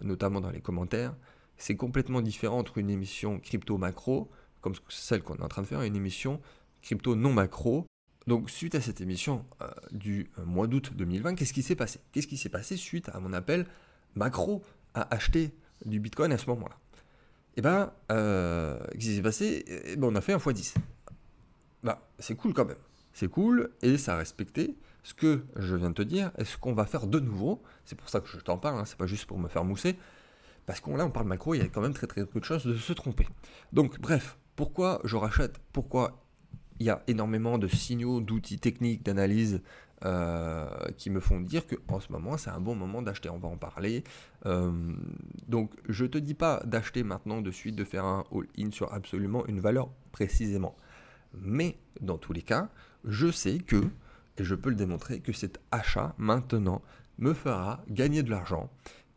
notamment 0.00 0.40
dans 0.40 0.50
les 0.50 0.62
commentaires, 0.62 1.14
c'est 1.56 1.76
complètement 1.76 2.20
différent 2.20 2.58
entre 2.58 2.78
une 2.78 2.90
émission 2.90 3.38
crypto 3.40 3.78
macro, 3.78 4.30
comme 4.60 4.74
celle 4.88 5.22
qu'on 5.22 5.36
est 5.36 5.42
en 5.42 5.48
train 5.48 5.62
de 5.62 5.66
faire, 5.66 5.82
et 5.82 5.86
une 5.86 5.96
émission 5.96 6.40
crypto 6.82 7.14
non 7.16 7.32
macro. 7.32 7.86
Donc 8.26 8.48
suite 8.50 8.74
à 8.74 8.80
cette 8.80 9.00
émission 9.00 9.44
euh, 9.60 9.68
du 9.92 10.30
euh, 10.38 10.44
mois 10.44 10.66
d'août 10.66 10.92
2020, 10.94 11.34
qu'est-ce 11.34 11.52
qui 11.52 11.62
s'est 11.62 11.76
passé? 11.76 12.00
Qu'est-ce 12.12 12.26
qui 12.26 12.38
s'est 12.38 12.48
passé 12.48 12.76
suite 12.76 13.10
à 13.10 13.20
mon 13.20 13.32
appel 13.32 13.66
macro 14.14 14.62
à 14.94 15.14
acheter 15.14 15.52
du 15.84 16.00
Bitcoin 16.00 16.32
à 16.32 16.38
ce 16.38 16.46
moment-là? 16.46 16.78
Eh 17.56 17.62
bien, 17.62 17.92
qu'est-ce 18.08 18.98
qui 18.98 19.16
s'est 19.16 19.22
passé? 19.22 19.64
Eh 19.68 19.96
ben, 19.96 20.08
On 20.08 20.14
a 20.16 20.20
fait 20.20 20.32
un 20.32 20.38
x10. 20.38 20.74
Bah, 21.84 22.08
c'est 22.18 22.34
cool 22.34 22.54
quand 22.54 22.64
même. 22.64 22.78
C'est 23.12 23.28
cool 23.28 23.70
et 23.82 23.96
ça 23.96 24.14
a 24.14 24.16
respecté 24.16 24.76
ce 25.04 25.14
que 25.14 25.44
je 25.56 25.76
viens 25.76 25.90
de 25.90 25.94
te 25.94 26.02
dire 26.02 26.32
est 26.36 26.44
ce 26.44 26.56
qu'on 26.56 26.72
va 26.72 26.86
faire 26.86 27.06
de 27.06 27.20
nouveau. 27.20 27.62
C'est 27.84 27.96
pour 27.96 28.08
ça 28.08 28.20
que 28.20 28.28
je 28.28 28.38
t'en 28.38 28.58
parle, 28.58 28.80
hein, 28.80 28.84
c'est 28.86 28.96
pas 28.96 29.06
juste 29.06 29.26
pour 29.26 29.38
me 29.38 29.48
faire 29.48 29.64
mousser. 29.64 29.96
Parce 30.66 30.80
qu'on 30.80 30.96
là, 30.96 31.04
on 31.04 31.10
parle 31.10 31.26
macro, 31.26 31.54
il 31.54 31.58
y 31.58 31.60
a 31.62 31.68
quand 31.68 31.80
même 31.82 31.94
très 31.94 32.06
très 32.06 32.24
peu 32.24 32.40
de 32.40 32.44
chances 32.44 32.66
de 32.66 32.74
se 32.76 32.92
tromper. 32.92 33.26
Donc, 33.72 34.00
bref, 34.00 34.38
pourquoi 34.56 35.00
je 35.04 35.16
rachète? 35.16 35.60
Pourquoi 35.72 36.24
il 36.80 36.86
y 36.86 36.90
a 36.90 37.02
énormément 37.06 37.58
de 37.58 37.68
signaux, 37.68 38.20
d'outils 38.20 38.58
techniques, 38.58 39.04
d'analyse 39.04 39.62
euh, 40.04 40.68
qui 40.96 41.08
me 41.08 41.20
font 41.20 41.40
dire 41.40 41.62
qu'en 41.66 42.00
ce 42.00 42.10
moment, 42.12 42.36
c'est 42.36 42.50
un 42.50 42.60
bon 42.60 42.74
moment 42.74 43.00
d'acheter. 43.00 43.30
On 43.30 43.38
va 43.38 43.48
en 43.48 43.56
parler. 43.56 44.04
Euh, 44.46 44.72
donc, 45.48 45.72
je 45.88 46.04
te 46.04 46.18
dis 46.18 46.34
pas 46.34 46.60
d'acheter 46.64 47.02
maintenant 47.04 47.40
de 47.40 47.50
suite, 47.50 47.76
de 47.76 47.84
faire 47.84 48.04
un 48.04 48.24
all-in 48.32 48.70
sur 48.70 48.92
absolument 48.92 49.46
une 49.46 49.60
valeur 49.60 49.88
précisément. 50.12 50.76
Mais 51.32 51.78
dans 52.00 52.18
tous 52.18 52.32
les 52.32 52.42
cas, 52.42 52.68
je 53.04 53.30
sais 53.30 53.58
que, 53.58 53.82
et 54.38 54.44
je 54.44 54.54
peux 54.54 54.70
le 54.70 54.76
démontrer, 54.76 55.20
que 55.20 55.32
cet 55.32 55.60
achat 55.70 56.14
maintenant 56.18 56.82
me 57.18 57.32
fera 57.32 57.82
gagner 57.88 58.22
de 58.22 58.30
l'argent. 58.30 58.70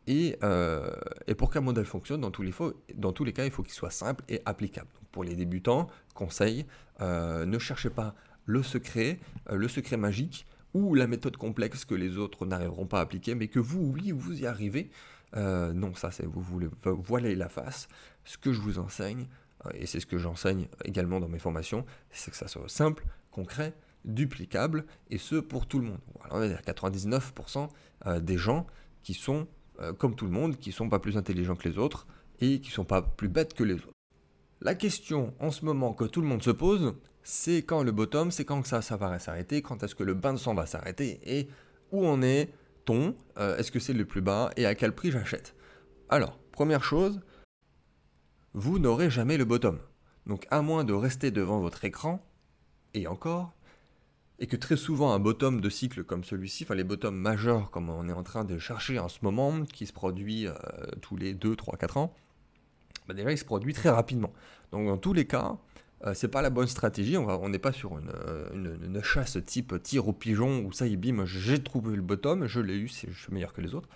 Et, 0.08 0.38
euh, 0.42 0.90
pour 1.36 1.50
qu'un 1.50 1.60
modèle 1.60 1.84
fonctionne, 1.84 2.22
dans 2.22 2.30
tous, 2.30 2.42
les 2.42 3.32
cas, 3.32 3.44
il 3.44 3.50
faut 3.50 3.62
qu'il 3.62 3.74
soit 3.74 3.90
simple 3.90 4.24
et 4.28 4.40
applicable. 4.46 4.88
pour 5.12 5.22
les 5.22 5.36
débutants, 5.36 5.88
conseil, 6.14 6.66
euh, 7.00 7.44
ne 7.44 7.58
cherchez 7.58 7.90
pas 7.90 8.14
le 8.46 8.62
secret, 8.62 9.18
euh, 9.50 9.56
le 9.56 9.68
secret 9.68 9.96
magique 9.96 10.46
ou 10.72 10.94
la 10.94 11.06
méthode 11.06 11.36
complexe 11.36 11.84
que 11.84 11.94
les 11.94 12.16
autres 12.16 12.46
n'arriveront 12.46 12.86
pas 12.86 13.00
à 13.00 13.02
appliquer, 13.02 13.34
mais 13.34 13.48
que 13.48 13.58
vous, 13.58 13.80
oui, 13.80 14.10
vous 14.12 14.40
y 14.40 14.46
arrivez. 14.46 14.90
non, 15.34 15.94
ça, 15.94 16.10
c'est 16.10 16.24
vous 16.24 16.40
voulez 16.40 16.68
voiler 16.84 17.34
la 17.34 17.50
face. 17.50 17.88
Ce 18.24 18.38
que 18.38 18.52
je 18.52 18.60
vous 18.60 18.78
enseigne, 18.78 19.26
et 19.74 19.86
c'est 19.86 20.00
ce 20.00 20.06
que 20.06 20.16
j'enseigne 20.16 20.68
également 20.84 21.20
dans 21.20 21.28
mes 21.28 21.38
formations, 21.38 21.84
c'est 22.10 22.30
que 22.30 22.36
ça 22.36 22.48
soit 22.48 22.68
simple, 22.68 23.04
concret, 23.30 23.74
duplicable, 24.04 24.86
et 25.10 25.18
ce 25.18 25.36
pour 25.36 25.66
tout 25.66 25.80
le 25.80 25.86
monde. 25.86 26.00
Voilà, 26.18 26.34
on 26.34 26.38
va 26.38 26.48
dire 26.48 26.62
99% 26.62 27.68
des 28.20 28.38
gens 28.38 28.66
qui 29.02 29.14
sont 29.14 29.48
euh, 29.80 29.92
comme 29.92 30.14
tout 30.14 30.24
le 30.24 30.30
monde, 30.30 30.56
qui 30.56 30.72
sont 30.72 30.88
pas 30.88 30.98
plus 30.98 31.16
intelligents 31.16 31.56
que 31.56 31.68
les 31.68 31.78
autres, 31.78 32.06
et 32.40 32.60
qui 32.60 32.70
sont 32.70 32.84
pas 32.84 33.02
plus 33.02 33.28
bêtes 33.28 33.54
que 33.54 33.64
les 33.64 33.74
autres. 33.74 33.92
La 34.60 34.74
question 34.74 35.34
en 35.40 35.50
ce 35.50 35.64
moment 35.64 35.92
que 35.92 36.04
tout 36.04 36.20
le 36.20 36.26
monde 36.26 36.42
se 36.42 36.50
pose, 36.50 36.94
c'est 37.22 37.62
quand 37.62 37.82
le 37.82 37.92
bottom, 37.92 38.30
c'est 38.30 38.44
quand 38.44 38.66
ça, 38.66 38.82
ça 38.82 38.96
va 38.96 39.18
s'arrêter, 39.18 39.62
quand 39.62 39.82
est-ce 39.82 39.94
que 39.94 40.02
le 40.02 40.14
bain 40.14 40.32
de 40.32 40.38
sang 40.38 40.54
va 40.54 40.66
s'arrêter, 40.66 41.20
et 41.24 41.48
où 41.92 42.06
en 42.06 42.22
est-on, 42.22 43.14
euh, 43.38 43.56
est-ce 43.56 43.70
que 43.70 43.78
c'est 43.78 43.92
le 43.92 44.04
plus 44.04 44.20
bas, 44.20 44.50
et 44.56 44.66
à 44.66 44.74
quel 44.74 44.94
prix 44.94 45.10
j'achète? 45.10 45.54
Alors, 46.08 46.38
première 46.52 46.82
chose, 46.82 47.20
vous 48.54 48.78
n'aurez 48.78 49.10
jamais 49.10 49.36
le 49.36 49.44
bottom. 49.44 49.78
Donc 50.26 50.46
à 50.50 50.62
moins 50.62 50.84
de 50.84 50.92
rester 50.92 51.30
devant 51.30 51.60
votre 51.60 51.84
écran, 51.84 52.24
et 52.94 53.06
encore, 53.06 53.52
et 54.38 54.46
que 54.46 54.56
très 54.56 54.76
souvent 54.76 55.12
un 55.12 55.18
bottom 55.18 55.60
de 55.60 55.68
cycle 55.68 56.04
comme 56.04 56.24
celui-ci, 56.24 56.64
enfin 56.64 56.74
les 56.74 56.84
bottoms 56.84 57.16
majeurs 57.16 57.70
comme 57.70 57.88
on 57.88 58.08
est 58.08 58.12
en 58.12 58.22
train 58.22 58.44
de 58.44 58.58
chercher 58.58 58.98
en 58.98 59.08
ce 59.08 59.18
moment, 59.22 59.64
qui 59.64 59.86
se 59.86 59.92
produit 59.92 60.46
euh, 60.46 60.54
tous 61.00 61.16
les 61.16 61.34
2, 61.34 61.56
3, 61.56 61.76
4 61.76 61.96
ans, 61.96 62.14
bah 63.06 63.14
déjà 63.14 63.32
il 63.32 63.38
se 63.38 63.44
produit 63.44 63.74
très 63.74 63.90
rapidement. 63.90 64.32
Donc 64.70 64.86
dans 64.86 64.98
tous 64.98 65.12
les 65.12 65.26
cas, 65.26 65.56
euh, 66.04 66.14
c'est 66.14 66.28
pas 66.28 66.42
la 66.42 66.50
bonne 66.50 66.68
stratégie, 66.68 67.16
on 67.16 67.48
n'est 67.48 67.58
pas 67.58 67.72
sur 67.72 67.96
euh, 67.96 68.48
une, 68.54 68.78
une, 68.84 69.02
chasse 69.02 69.38
type 69.44 69.82
tir 69.82 70.06
au 70.06 70.12
pigeon 70.12 70.60
où 70.60 70.72
ça 70.72 70.86
y 70.86 70.96
bim, 70.96 71.24
j'ai 71.24 71.60
trouvé 71.60 71.96
le 71.96 72.02
bottom, 72.02 72.46
je 72.46 72.60
l'ai 72.60 72.76
eu, 72.76 72.88
je 72.88 72.94
suis 72.94 73.32
meilleur 73.32 73.52
que 73.52 73.60
les 73.60 73.74
autres 73.74 73.88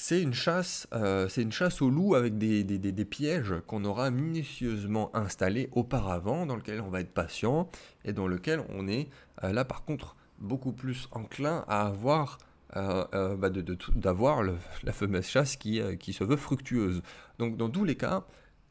c'est 0.00 0.22
une 0.22 0.32
chasse, 0.32 0.86
euh, 0.92 1.28
une 1.36 1.50
chasse 1.50 1.82
au 1.82 1.90
loup 1.90 2.14
avec 2.14 2.38
des, 2.38 3.04
pièges 3.04 3.54
qu'on 3.66 3.84
aura 3.84 4.12
minutieusement 4.12 5.10
installés 5.12 5.68
auparavant, 5.72 6.46
dans 6.46 6.54
lequel 6.54 6.80
on 6.80 6.88
va 6.88 7.00
être 7.00 7.12
patient 7.12 7.68
et 8.04 8.12
dans 8.12 8.28
lequel 8.28 8.62
on 8.68 8.86
est 8.86 9.08
euh, 9.42 9.52
là 9.52 9.64
par 9.64 9.84
contre 9.84 10.14
beaucoup 10.38 10.70
plus 10.70 11.08
enclin 11.10 11.64
à 11.66 11.84
avoir 11.84 12.38
euh, 12.76 13.36
bah, 13.36 13.50
d'avoir 13.96 14.44
la 14.44 14.92
fameuse 14.92 15.26
chasse 15.26 15.56
qui, 15.56 15.80
qui 15.98 16.12
se 16.12 16.22
veut 16.22 16.36
fructueuse. 16.36 17.02
Donc 17.40 17.56
dans 17.56 17.68
tous 17.68 17.84
les 17.84 17.96
cas, 17.96 18.24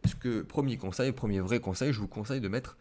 ce 0.06 0.16
que 0.16 0.44
premier 0.44 0.78
conseil, 0.78 1.12
premier 1.12 1.42
vrai 1.42 1.60
conseil, 1.60 1.92
je 1.92 2.00
vous 2.00 2.08
conseille 2.08 2.40
de 2.40 2.48
mettre 2.48 2.78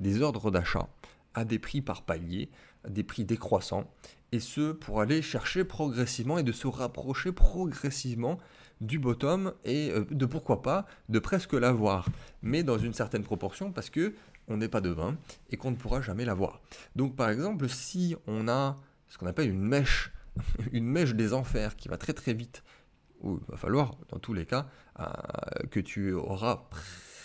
des 0.00 0.22
ordres 0.22 0.50
d'achat 0.50 0.88
à 1.34 1.44
des 1.44 1.60
prix 1.60 1.82
par 1.82 2.02
palier, 2.02 2.48
des 2.88 3.04
prix 3.04 3.24
décroissants, 3.24 3.88
et 4.32 4.40
ce 4.40 4.72
pour 4.72 5.00
aller 5.00 5.22
chercher 5.22 5.64
progressivement 5.64 6.38
et 6.38 6.42
de 6.42 6.52
se 6.52 6.66
rapprocher 6.66 7.32
progressivement 7.32 8.38
du 8.80 8.98
bottom 8.98 9.52
et 9.64 9.90
euh, 9.90 10.04
de 10.10 10.26
pourquoi 10.26 10.62
pas 10.62 10.86
de 11.08 11.18
presque 11.18 11.54
l'avoir, 11.54 12.08
mais 12.42 12.62
dans 12.62 12.78
une 12.78 12.92
certaine 12.92 13.22
proportion 13.22 13.72
parce 13.72 13.90
que 13.90 14.14
on 14.48 14.58
n'est 14.58 14.68
pas 14.68 14.80
devin 14.80 15.16
et 15.50 15.56
qu'on 15.56 15.70
ne 15.70 15.76
pourra 15.76 16.00
jamais 16.00 16.24
l'avoir. 16.24 16.60
Donc 16.94 17.16
par 17.16 17.30
exemple, 17.30 17.68
si 17.68 18.16
on 18.26 18.48
a 18.48 18.78
ce 19.08 19.18
qu'on 19.18 19.26
appelle 19.26 19.50
une 19.50 19.66
mèche, 19.66 20.12
une 20.72 20.86
mèche 20.86 21.14
des 21.14 21.32
enfers 21.32 21.76
qui 21.76 21.88
va 21.88 21.96
très 21.96 22.12
très 22.12 22.34
vite, 22.34 22.62
ou 23.22 23.40
il 23.40 23.50
va 23.50 23.56
falloir 23.56 23.96
dans 24.10 24.18
tous 24.18 24.34
les 24.34 24.46
cas 24.46 24.66
euh, 25.00 25.06
que 25.70 25.80
tu 25.80 26.12
auras 26.12 26.68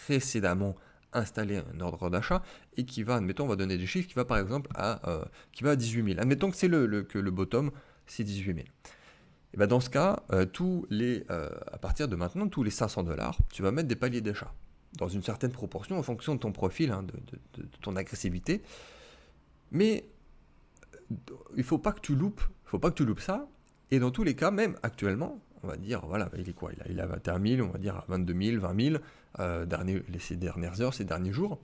précédemment 0.06 0.76
installer 1.14 1.58
un 1.58 1.80
ordre 1.82 2.10
d'achat 2.10 2.42
et 2.78 2.86
qui 2.86 3.04
va, 3.04 3.16
admettons, 3.16 3.46
on 3.46 3.48
va 3.48 3.56
donner 3.56 3.78
des 3.78 3.88
chiffres, 3.88 4.08
qui 4.08 4.16
va 4.16 4.26
par 4.26 4.38
exemple 4.38 4.70
à, 4.76 5.08
euh, 5.10 5.26
qui 5.52 5.64
va 5.64 5.72
à 5.72 5.76
18 5.76 6.14
000. 6.14 6.20
Admettons 6.20 6.50
que 6.50 6.58
c'est 6.58 6.68
le, 6.68 7.04
que 7.04 7.18
le 7.18 7.32
bottom, 7.32 7.72
c'est 8.06 8.24
18 8.24 8.54
000. 8.54 8.68
Et 9.54 9.68
dans 9.68 9.80
ce 9.80 9.90
cas, 9.90 10.24
euh, 10.32 10.46
tous 10.46 10.86
les, 10.90 11.26
euh, 11.30 11.50
à 11.72 11.78
partir 11.78 12.08
de 12.08 12.16
maintenant, 12.16 12.48
tous 12.48 12.64
les 12.64 12.72
500 12.72 13.04
dollars, 13.04 13.38
tu 13.52 13.62
vas 13.62 13.72
mettre 13.72 13.88
des 13.88 13.96
paliers 13.96 14.22
d'achat 14.22 14.54
dans 14.98 15.08
une 15.08 15.24
certaine 15.24 15.52
proportion 15.52 15.98
en 15.98 16.04
fonction 16.04 16.36
de 16.36 16.40
ton 16.40 16.52
profil, 16.52 16.92
hein, 16.92 17.04
de, 17.04 17.62
de, 17.62 17.68
ton 17.82 17.96
agressivité. 17.96 18.62
Mais 19.72 20.06
il 21.56 21.64
faut 21.64 21.78
pas 21.78 21.92
que 21.92 22.02
tu 22.02 22.16
loupes, 22.16 22.42
faut 22.66 22.80
pas 22.80 22.90
que 22.90 22.96
tu 22.96 23.06
loupes 23.06 23.22
ça. 23.22 23.48
Et 23.90 24.00
dans 24.00 24.12
tous 24.12 24.24
les 24.24 24.36
cas, 24.36 24.52
même 24.52 24.76
actuellement, 24.84 25.42
on 25.64 25.68
va 25.68 25.78
dire, 25.78 26.02
voilà, 26.06 26.30
il 26.38 26.50
est 26.50 26.54
quoi 26.54 26.72
il 26.74 26.82
a, 26.82 26.86
il 26.90 27.00
a 27.00 27.06
21 27.06 27.58
000, 27.58 27.68
on 27.68 27.72
va 27.72 27.80
dire 27.80 27.96
à 27.96 28.06
22 28.08 28.34
000, 28.42 28.62
20 28.62 28.82
000, 28.82 29.04
euh, 29.40 29.66
dernier, 29.66 30.02
ces 30.20 30.36
dernières 30.36 30.82
heures, 30.82 30.94
ces 30.94 31.06
derniers 31.06 31.34
jours. 31.34 31.62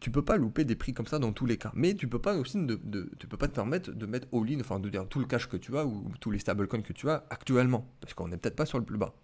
Tu 0.00 0.10
peux 0.10 0.24
pas 0.24 0.36
louper 0.36 0.64
des 0.64 0.76
prix 0.76 0.94
comme 0.94 1.06
ça 1.06 1.18
dans 1.18 1.32
tous 1.32 1.46
les 1.46 1.56
cas. 1.56 1.72
Mais 1.74 1.94
tu 1.94 2.06
peux 2.08 2.20
pas 2.20 2.36
aussi 2.36 2.64
de, 2.64 2.78
tu 3.18 3.26
peux 3.26 3.36
pas 3.36 3.48
te 3.48 3.54
permettre 3.54 3.90
de 3.90 4.06
mettre 4.06 4.28
all-in, 4.32 4.60
enfin 4.60 4.78
de 4.78 4.88
dire 4.88 5.06
tout 5.08 5.18
le 5.18 5.26
cash 5.26 5.48
que 5.48 5.56
tu 5.56 5.76
as 5.76 5.84
ou 5.84 6.12
tous 6.20 6.30
les 6.30 6.38
stablecoins 6.38 6.82
que 6.82 6.92
tu 6.92 7.10
as 7.10 7.24
actuellement. 7.30 7.90
Parce 8.00 8.14
qu'on 8.14 8.28
n'est 8.28 8.36
peut-être 8.36 8.56
pas 8.56 8.66
sur 8.66 8.78
le 8.78 8.84
plus 8.84 8.98
bas. 8.98 9.14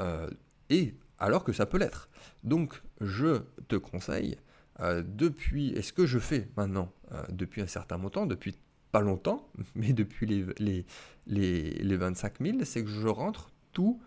Euh, 0.00 0.30
et 0.70 0.94
alors 1.18 1.42
que 1.42 1.52
ça 1.52 1.66
peut 1.66 1.78
l'être. 1.78 2.08
Donc 2.44 2.80
je 3.00 3.42
te 3.66 3.74
conseille, 3.74 4.36
euh, 4.78 5.02
depuis, 5.04 5.70
et 5.70 5.82
ce 5.82 5.92
que 5.92 6.06
je 6.06 6.20
fais 6.20 6.48
maintenant, 6.56 6.92
depuis 7.30 7.62
un 7.62 7.66
certain 7.66 7.98
montant, 7.98 8.26
depuis 8.26 8.56
pas 8.92 9.00
longtemps, 9.00 9.48
mais 9.74 9.92
depuis 9.92 10.26
les, 10.26 10.44
les, 10.58 10.86
les, 11.26 11.70
les 11.70 11.96
25 11.96 12.40
000, 12.40 12.58
c'est 12.64 12.82
que 12.82 12.90
je 12.90 13.08
rentre 13.08 13.50
tous 13.72 14.00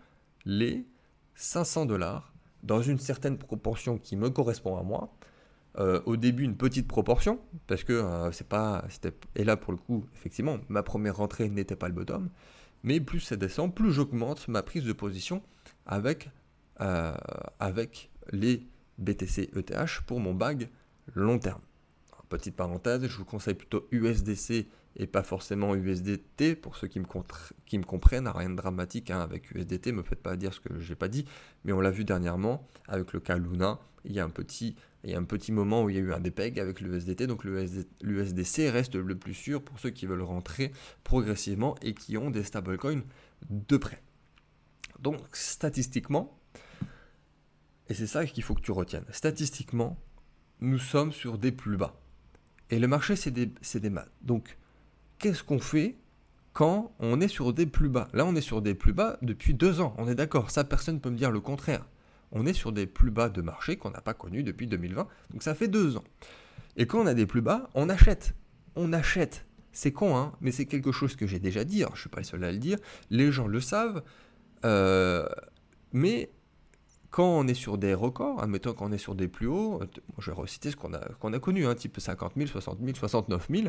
les 0.44 0.86
500 1.34 1.86
dollars 1.86 2.32
dans 2.62 2.82
une 2.82 2.98
certaine 2.98 3.38
proportion 3.38 3.98
qui 3.98 4.16
me 4.16 4.30
correspond 4.30 4.76
à 4.76 4.82
moi. 4.82 5.12
Euh, 5.78 6.00
au 6.04 6.16
début, 6.16 6.44
une 6.44 6.56
petite 6.56 6.86
proportion, 6.86 7.40
parce 7.66 7.82
que 7.82 7.94
euh, 7.94 8.30
c'est 8.30 8.46
pas. 8.46 8.84
Et 9.36 9.44
là, 9.44 9.56
pour 9.56 9.72
le 9.72 9.78
coup, 9.78 10.06
effectivement, 10.14 10.58
ma 10.68 10.82
première 10.82 11.16
rentrée 11.16 11.48
n'était 11.48 11.76
pas 11.76 11.88
le 11.88 11.94
bottom. 11.94 12.28
Mais 12.82 13.00
plus 13.00 13.20
ça 13.20 13.36
descend, 13.36 13.74
plus 13.74 13.92
j'augmente 13.92 14.48
ma 14.48 14.62
prise 14.62 14.84
de 14.84 14.92
position 14.92 15.42
avec, 15.86 16.30
euh, 16.80 17.14
avec 17.58 18.10
les 18.32 18.66
BTC 18.98 19.50
ETH 19.56 20.00
pour 20.06 20.20
mon 20.20 20.34
bag 20.34 20.68
long 21.14 21.38
terme. 21.38 21.60
Petite 22.32 22.56
parenthèse, 22.56 23.06
je 23.06 23.16
vous 23.18 23.26
conseille 23.26 23.52
plutôt 23.52 23.86
USDC 23.90 24.66
et 24.96 25.06
pas 25.06 25.22
forcément 25.22 25.74
USDT 25.74 26.54
pour 26.54 26.76
ceux 26.76 26.86
qui 26.88 26.98
me, 26.98 27.04
comprennent. 27.84 28.26
Rien 28.26 28.48
de 28.48 28.54
dramatique 28.54 29.10
hein, 29.10 29.20
avec 29.20 29.50
USDT, 29.50 29.92
me 29.92 30.02
faites 30.02 30.22
pas 30.22 30.34
dire 30.38 30.54
ce 30.54 30.60
que 30.60 30.80
j'ai 30.80 30.94
pas 30.94 31.08
dit, 31.08 31.26
mais 31.66 31.74
on 31.74 31.82
l'a 31.82 31.90
vu 31.90 32.04
dernièrement 32.04 32.66
avec 32.88 33.12
le 33.12 33.20
cas 33.20 33.36
Luna. 33.36 33.80
Il 34.06 34.12
y 34.12 34.18
a 34.18 34.24
un 34.24 34.30
petit, 34.30 34.76
il 35.04 35.10
y 35.10 35.14
a 35.14 35.18
un 35.18 35.24
petit 35.24 35.52
moment 35.52 35.82
où 35.82 35.90
il 35.90 35.96
y 35.96 35.98
a 35.98 36.00
eu 36.00 36.14
un 36.14 36.20
dépeg 36.20 36.58
avec 36.58 36.80
l'USDT, 36.80 37.26
donc 37.26 37.44
l'USDC 37.44 38.70
reste 38.72 38.94
le 38.94 39.14
plus 39.14 39.34
sûr 39.34 39.62
pour 39.62 39.78
ceux 39.78 39.90
qui 39.90 40.06
veulent 40.06 40.22
rentrer 40.22 40.72
progressivement 41.04 41.74
et 41.82 41.92
qui 41.92 42.16
ont 42.16 42.30
des 42.30 42.44
stablecoins 42.44 43.02
de 43.50 43.76
près. 43.76 44.00
Donc 45.00 45.18
statistiquement, 45.32 46.40
et 47.90 47.94
c'est 47.94 48.06
ça 48.06 48.24
qu'il 48.24 48.42
faut 48.42 48.54
que 48.54 48.62
tu 48.62 48.72
retiennes, 48.72 49.04
statistiquement, 49.10 49.98
nous 50.60 50.78
sommes 50.78 51.12
sur 51.12 51.36
des 51.36 51.52
plus 51.52 51.76
bas. 51.76 52.01
Et 52.72 52.78
le 52.78 52.88
marché, 52.88 53.16
c'est 53.16 53.30
des, 53.30 53.52
des 53.74 53.90
maths. 53.90 54.10
Donc, 54.22 54.56
qu'est-ce 55.18 55.44
qu'on 55.44 55.58
fait 55.58 55.98
quand 56.54 56.94
on 57.00 57.20
est 57.20 57.28
sur 57.28 57.52
des 57.52 57.66
plus 57.66 57.90
bas? 57.90 58.08
Là, 58.14 58.24
on 58.24 58.34
est 58.34 58.40
sur 58.40 58.62
des 58.62 58.74
plus 58.74 58.94
bas 58.94 59.18
depuis 59.20 59.52
deux 59.52 59.82
ans. 59.82 59.94
On 59.98 60.08
est 60.08 60.14
d'accord. 60.14 60.50
Ça, 60.50 60.64
personne 60.64 60.94
ne 60.94 61.00
peut 61.00 61.10
me 61.10 61.16
dire 61.16 61.30
le 61.30 61.40
contraire. 61.40 61.86
On 62.30 62.46
est 62.46 62.54
sur 62.54 62.72
des 62.72 62.86
plus 62.86 63.10
bas 63.10 63.28
de 63.28 63.42
marché 63.42 63.76
qu'on 63.76 63.90
n'a 63.90 64.00
pas 64.00 64.14
connus 64.14 64.42
depuis 64.42 64.66
2020. 64.66 65.06
Donc, 65.32 65.42
ça 65.42 65.54
fait 65.54 65.68
deux 65.68 65.98
ans. 65.98 66.04
Et 66.78 66.86
quand 66.86 66.98
on 67.02 67.06
a 67.06 67.12
des 67.12 67.26
plus 67.26 67.42
bas, 67.42 67.68
on 67.74 67.90
achète. 67.90 68.34
On 68.74 68.94
achète. 68.94 69.44
C'est 69.72 69.92
con, 69.92 70.16
hein, 70.16 70.32
mais 70.40 70.50
c'est 70.50 70.64
quelque 70.64 70.92
chose 70.92 71.14
que 71.14 71.26
j'ai 71.26 71.38
déjà 71.38 71.64
dit. 71.64 71.80
je 71.80 71.90
ne 71.90 71.96
suis 71.96 72.08
pas 72.08 72.20
le 72.20 72.24
seul 72.24 72.42
à 72.42 72.52
le 72.52 72.58
dire. 72.58 72.78
Les 73.10 73.30
gens 73.32 73.48
le 73.48 73.60
savent. 73.60 74.02
Euh, 74.64 75.28
mais 75.92 76.30
quand 77.12 77.28
on 77.28 77.46
est 77.46 77.54
sur 77.54 77.76
des 77.76 77.92
records, 77.92 78.42
admettons 78.42 78.72
qu'on 78.72 78.90
est 78.90 78.98
sur 78.98 79.14
des 79.14 79.28
plus 79.28 79.46
hauts, 79.46 79.80
euh, 79.82 79.86
je 80.18 80.30
vais 80.30 80.36
reciter 80.36 80.70
ce 80.70 80.76
qu'on 80.76 80.94
a, 80.94 81.38
connu, 81.38 81.66
hein, 81.66 81.74
type 81.74 82.00
50 82.00 82.32
000, 82.36 82.48
60 82.48 82.78
000, 82.82 82.96
69 82.96 83.48
000, 83.50 83.68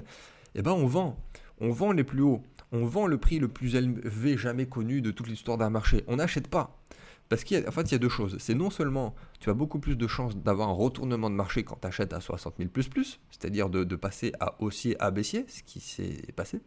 eh 0.56 0.62
ben 0.62 0.72
on 0.72 0.88
vend. 0.88 1.18
On 1.60 1.70
vend 1.70 1.92
les 1.92 2.06
plus 2.06 2.22
hauts. 2.22 2.42
On 2.72 2.86
vend 2.86 3.06
le 3.06 3.18
prix 3.18 3.40
le 3.40 3.50
plus 3.50 3.76
élevé 3.76 4.38
jamais 4.38 4.66
connu 4.66 5.02
de 5.02 5.12
toute 5.12 5.28
l'histoire 5.28 5.58
d'un 5.58 5.70
marché. 5.70 6.06
On 6.08 6.16
n'achète 6.16 6.48
pas. 6.48 6.80
Parce 7.28 7.44
qu'en 7.44 7.72
fait, 7.72 7.82
il 7.84 7.92
y 7.92 7.96
a 7.96 8.00
deux 8.00 8.10
choses. 8.10 8.38
C'est 8.40 8.56
non 8.56 8.70
seulement, 8.70 9.14
tu 9.42 9.50
as 9.50 9.54
beaucoup 9.54 9.80
plus 9.80 9.98
de 9.98 10.08
chances 10.08 10.38
d'avoir 10.38 10.70
un 10.70 10.74
retournement 10.74 11.30
de 11.30 11.36
marché 11.36 11.64
quand 11.64 11.78
tu 11.82 11.88
achètes 11.88 12.14
à 12.14 12.22
60 12.22 12.56
000 12.58 12.70
plus 12.70 12.88
plus, 12.88 13.20
c'est-à-dire 13.30 13.70
de, 13.70 13.96
passer 13.96 14.32
à 14.40 14.56
haussier 14.62 14.96
à 15.02 15.12
baissier, 15.12 15.46
ce 15.50 15.64
qui 15.64 15.82
s'est 15.82 16.32
passé. 16.34 16.62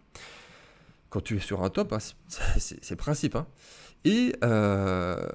Quand 1.09 1.23
tu 1.23 1.37
es 1.37 1.41
sur 1.41 1.63
un 1.63 1.71
top, 1.71 1.95
hein, 1.95 1.99
c'est 2.29 2.91
le 2.91 2.97
principe. 2.97 3.35
Hein. 3.35 3.47
Et, 4.05 4.35
euh, 4.45 5.27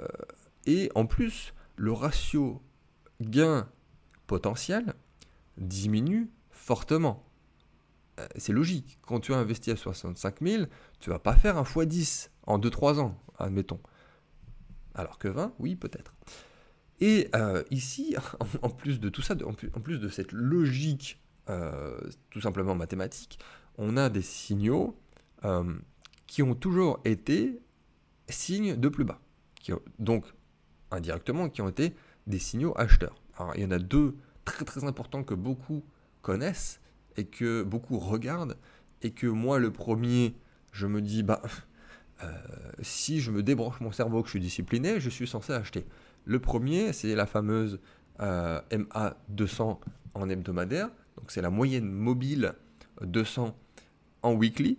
et 0.65 0.91
en 0.95 1.05
plus, 1.05 1.53
le 1.75 1.91
ratio 1.91 2.61
gain 3.21 3.67
potentiel 4.27 4.93
diminue 5.57 6.29
fortement. 6.49 7.25
Euh, 8.19 8.27
c'est 8.35 8.53
logique. 8.53 8.99
Quand 9.01 9.19
tu 9.19 9.33
as 9.33 9.37
investi 9.37 9.71
à 9.71 9.75
65 9.75 10.41
000, 10.41 10.65
tu 10.99 11.09
vas 11.09 11.19
pas 11.19 11.35
faire 11.35 11.57
un 11.57 11.63
x10 11.63 12.29
en 12.47 12.59
2-3 12.59 12.99
ans, 12.99 13.17
admettons. 13.37 13.79
Alors 14.93 15.17
que 15.17 15.27
20, 15.27 15.53
oui, 15.59 15.75
peut-être. 15.75 16.13
Et 16.99 17.29
euh, 17.35 17.63
ici, 17.71 18.15
en 18.61 18.69
plus 18.69 18.99
de 18.99 19.09
tout 19.09 19.21
ça, 19.21 19.35
en 19.45 19.79
plus 19.79 19.99
de 19.99 20.09
cette 20.09 20.31
logique 20.31 21.19
euh, 21.49 21.99
tout 22.29 22.41
simplement 22.41 22.75
mathématique, 22.75 23.39
on 23.77 23.97
a 23.97 24.09
des 24.09 24.21
signaux 24.21 24.97
qui 26.27 26.43
ont 26.43 26.53
toujours 26.53 26.99
été 27.03 27.59
signes 28.29 28.75
de 28.75 28.89
plus 28.89 29.03
bas. 29.03 29.19
Donc, 29.97 30.25
indirectement, 30.91 31.49
qui 31.49 31.61
ont 31.61 31.69
été 31.69 31.95
des 32.27 32.39
signaux 32.39 32.73
acheteurs. 32.77 33.15
Alors, 33.37 33.53
il 33.55 33.63
y 33.63 33.65
en 33.65 33.71
a 33.71 33.79
deux 33.79 34.15
très 34.45 34.65
très 34.65 34.83
importants 34.83 35.23
que 35.23 35.33
beaucoup 35.33 35.83
connaissent 36.21 36.79
et 37.17 37.25
que 37.25 37.63
beaucoup 37.63 37.99
regardent 37.99 38.57
et 39.01 39.11
que 39.11 39.27
moi 39.27 39.59
le 39.59 39.71
premier 39.71 40.35
je 40.71 40.87
me 40.87 41.01
dis 41.01 41.23
bah 41.23 41.41
euh, 42.23 42.31
si 42.81 43.19
je 43.19 43.31
me 43.31 43.43
débranche 43.43 43.79
mon 43.81 43.91
cerveau 43.91 44.21
que 44.21 44.27
je 44.27 44.31
suis 44.31 44.39
discipliné 44.39 44.99
je 44.99 45.09
suis 45.09 45.27
censé 45.27 45.53
acheter. 45.53 45.85
Le 46.25 46.39
premier 46.39 46.93
c'est 46.93 47.15
la 47.15 47.25
fameuse 47.25 47.79
euh, 48.19 48.61
MA 48.71 49.17
200 49.29 49.79
en 50.13 50.29
hebdomadaire. 50.29 50.89
Donc 51.17 51.31
c'est 51.31 51.41
la 51.41 51.49
moyenne 51.49 51.89
mobile 51.89 52.53
200 53.01 53.55
en 54.21 54.33
weekly. 54.33 54.77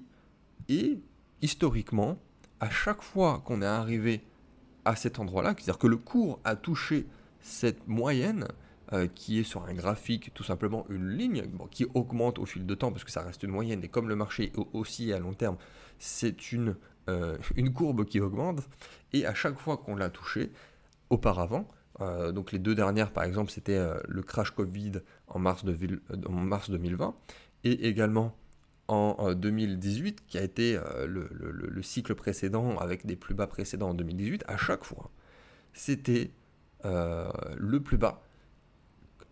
Et 0.69 1.01
historiquement 1.41 2.19
à 2.61 2.71
chaque 2.71 3.03
fois 3.03 3.43
qu'on 3.45 3.63
est 3.63 3.67
arrivé 3.67 4.23
à 4.85 4.97
cet 4.97 5.19
endroit 5.19 5.43
là 5.43 5.55
c'est 5.57 5.65
à 5.65 5.73
dire 5.73 5.79
que 5.79 5.87
le 5.87 5.97
cours 5.97 6.41
a 6.45 6.57
touché 6.57 7.07
cette 7.41 7.89
moyenne 7.89 8.49
euh, 8.93 9.07
qui 9.15 9.39
est 9.39 9.43
sur 9.43 9.65
un 9.65 9.73
graphique 9.73 10.33
tout 10.35 10.45
simplement 10.45 10.85
une 10.91 11.09
ligne 11.09 11.45
qui 11.71 11.87
augmente 11.95 12.39
au 12.39 12.45
fil 12.45 12.67
de 12.67 12.75
temps 12.75 12.91
parce 12.91 13.05
que 13.05 13.11
ça 13.11 13.23
reste 13.23 13.43
une 13.43 13.51
moyenne 13.51 13.83
et 13.83 13.89
comme 13.89 14.09
le 14.09 14.17
marché 14.17 14.53
aussi 14.75 15.13
à 15.15 15.19
long 15.19 15.33
terme 15.33 15.57
c'est 15.99 16.53
une, 16.53 16.77
euh, 17.09 17.39
une 17.55 17.73
courbe 17.73 18.05
qui 18.05 18.21
augmente. 18.21 18.69
Et 19.13 19.25
à 19.25 19.35
chaque 19.35 19.59
fois 19.59 19.79
qu'on 19.79 19.97
l'a 19.97 20.11
touché 20.11 20.53
auparavant 21.09 21.67
euh, 22.01 22.33
donc 22.33 22.53
les 22.53 22.59
deux 22.59 22.75
dernières 22.75 23.13
par 23.13 23.25
exemple 23.25 23.51
c'était 23.51 23.81
le 24.07 24.23
crash 24.23 24.51
Covid 24.51 25.01
en 25.29 25.39
mars, 25.39 25.65
de, 25.65 26.03
en 26.29 26.33
mars 26.33 26.69
2020 26.69 27.15
et 27.65 27.89
également 27.89 28.37
en 28.89 29.33
2018 29.33 30.25
qui 30.27 30.39
a 30.39 30.43
été 30.43 30.79
le, 31.07 31.29
le, 31.33 31.83
cycle 31.83 32.15
précédent 32.15 32.77
avec 32.77 33.07
des 33.07 33.17
plus 33.17 33.35
bas 33.35 33.47
précédents 33.47 33.91
en 33.91 33.95
2018 33.95 34.45
à 34.49 34.57
chaque 34.57 34.85
fois 34.85 35.11
c'était 35.73 36.31
le 36.85 37.79
plus 37.79 37.97
bas 37.97 38.23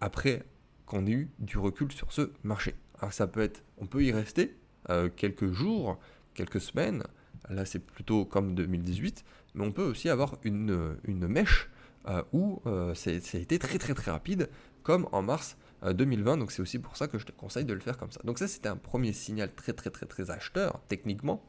après 0.01 0.45
qu'on 0.87 1.07
ait 1.07 1.13
eu 1.13 1.31
du 1.39 1.59
recul 1.59 1.93
sur 1.93 2.13
ce 2.13 2.33
marché. 2.43 2.75
Ça 3.11 3.27
peut 3.27 3.41
être, 3.41 3.63
on 3.79 3.87
peut 3.87 4.03
y 4.03 4.13
rester 4.13 4.57
euh, 4.91 5.09
quelques 5.15 5.53
jours, 5.53 5.99
quelques 6.35 6.61
semaines, 6.61 7.05
là 7.49 7.65
c'est 7.65 7.79
plutôt 7.79 8.25
comme 8.25 8.55
2018, 8.55 9.25
mais 9.55 9.65
on 9.65 9.73
peut 9.73 9.85
aussi 9.85 10.09
avoir 10.09 10.37
une, 10.43 10.97
une 11.05 11.27
mèche 11.27 11.71
euh, 12.09 12.23
où 12.33 12.61
euh, 12.67 12.95
ça 12.95 13.11
a 13.11 13.15
été 13.15 13.59
très 13.59 13.79
très 13.79 13.95
très 13.95 14.11
rapide, 14.11 14.51
comme 14.83 15.09
en 15.13 15.23
mars 15.23 15.57
2020, 15.83 16.37
donc 16.37 16.53
c'est 16.53 16.63
aussi 16.63 16.79
pour 16.79 16.97
ça 16.97 17.09
que 17.09 17.19
je 17.19 17.27
te 17.27 17.33
conseille 17.33 17.65
de 17.65 17.73
le 17.73 17.81
faire 17.81 17.97
comme 17.97 18.11
ça. 18.11 18.21
Donc 18.25 18.39
ça 18.39 18.49
c'était 18.49 18.69
un 18.69 18.77
premier 18.77 19.13
signal 19.13 19.53
très 19.55 19.73
très 19.73 19.91
très 19.91 20.07
très 20.07 20.31
acheteur, 20.31 20.81
techniquement, 20.89 21.43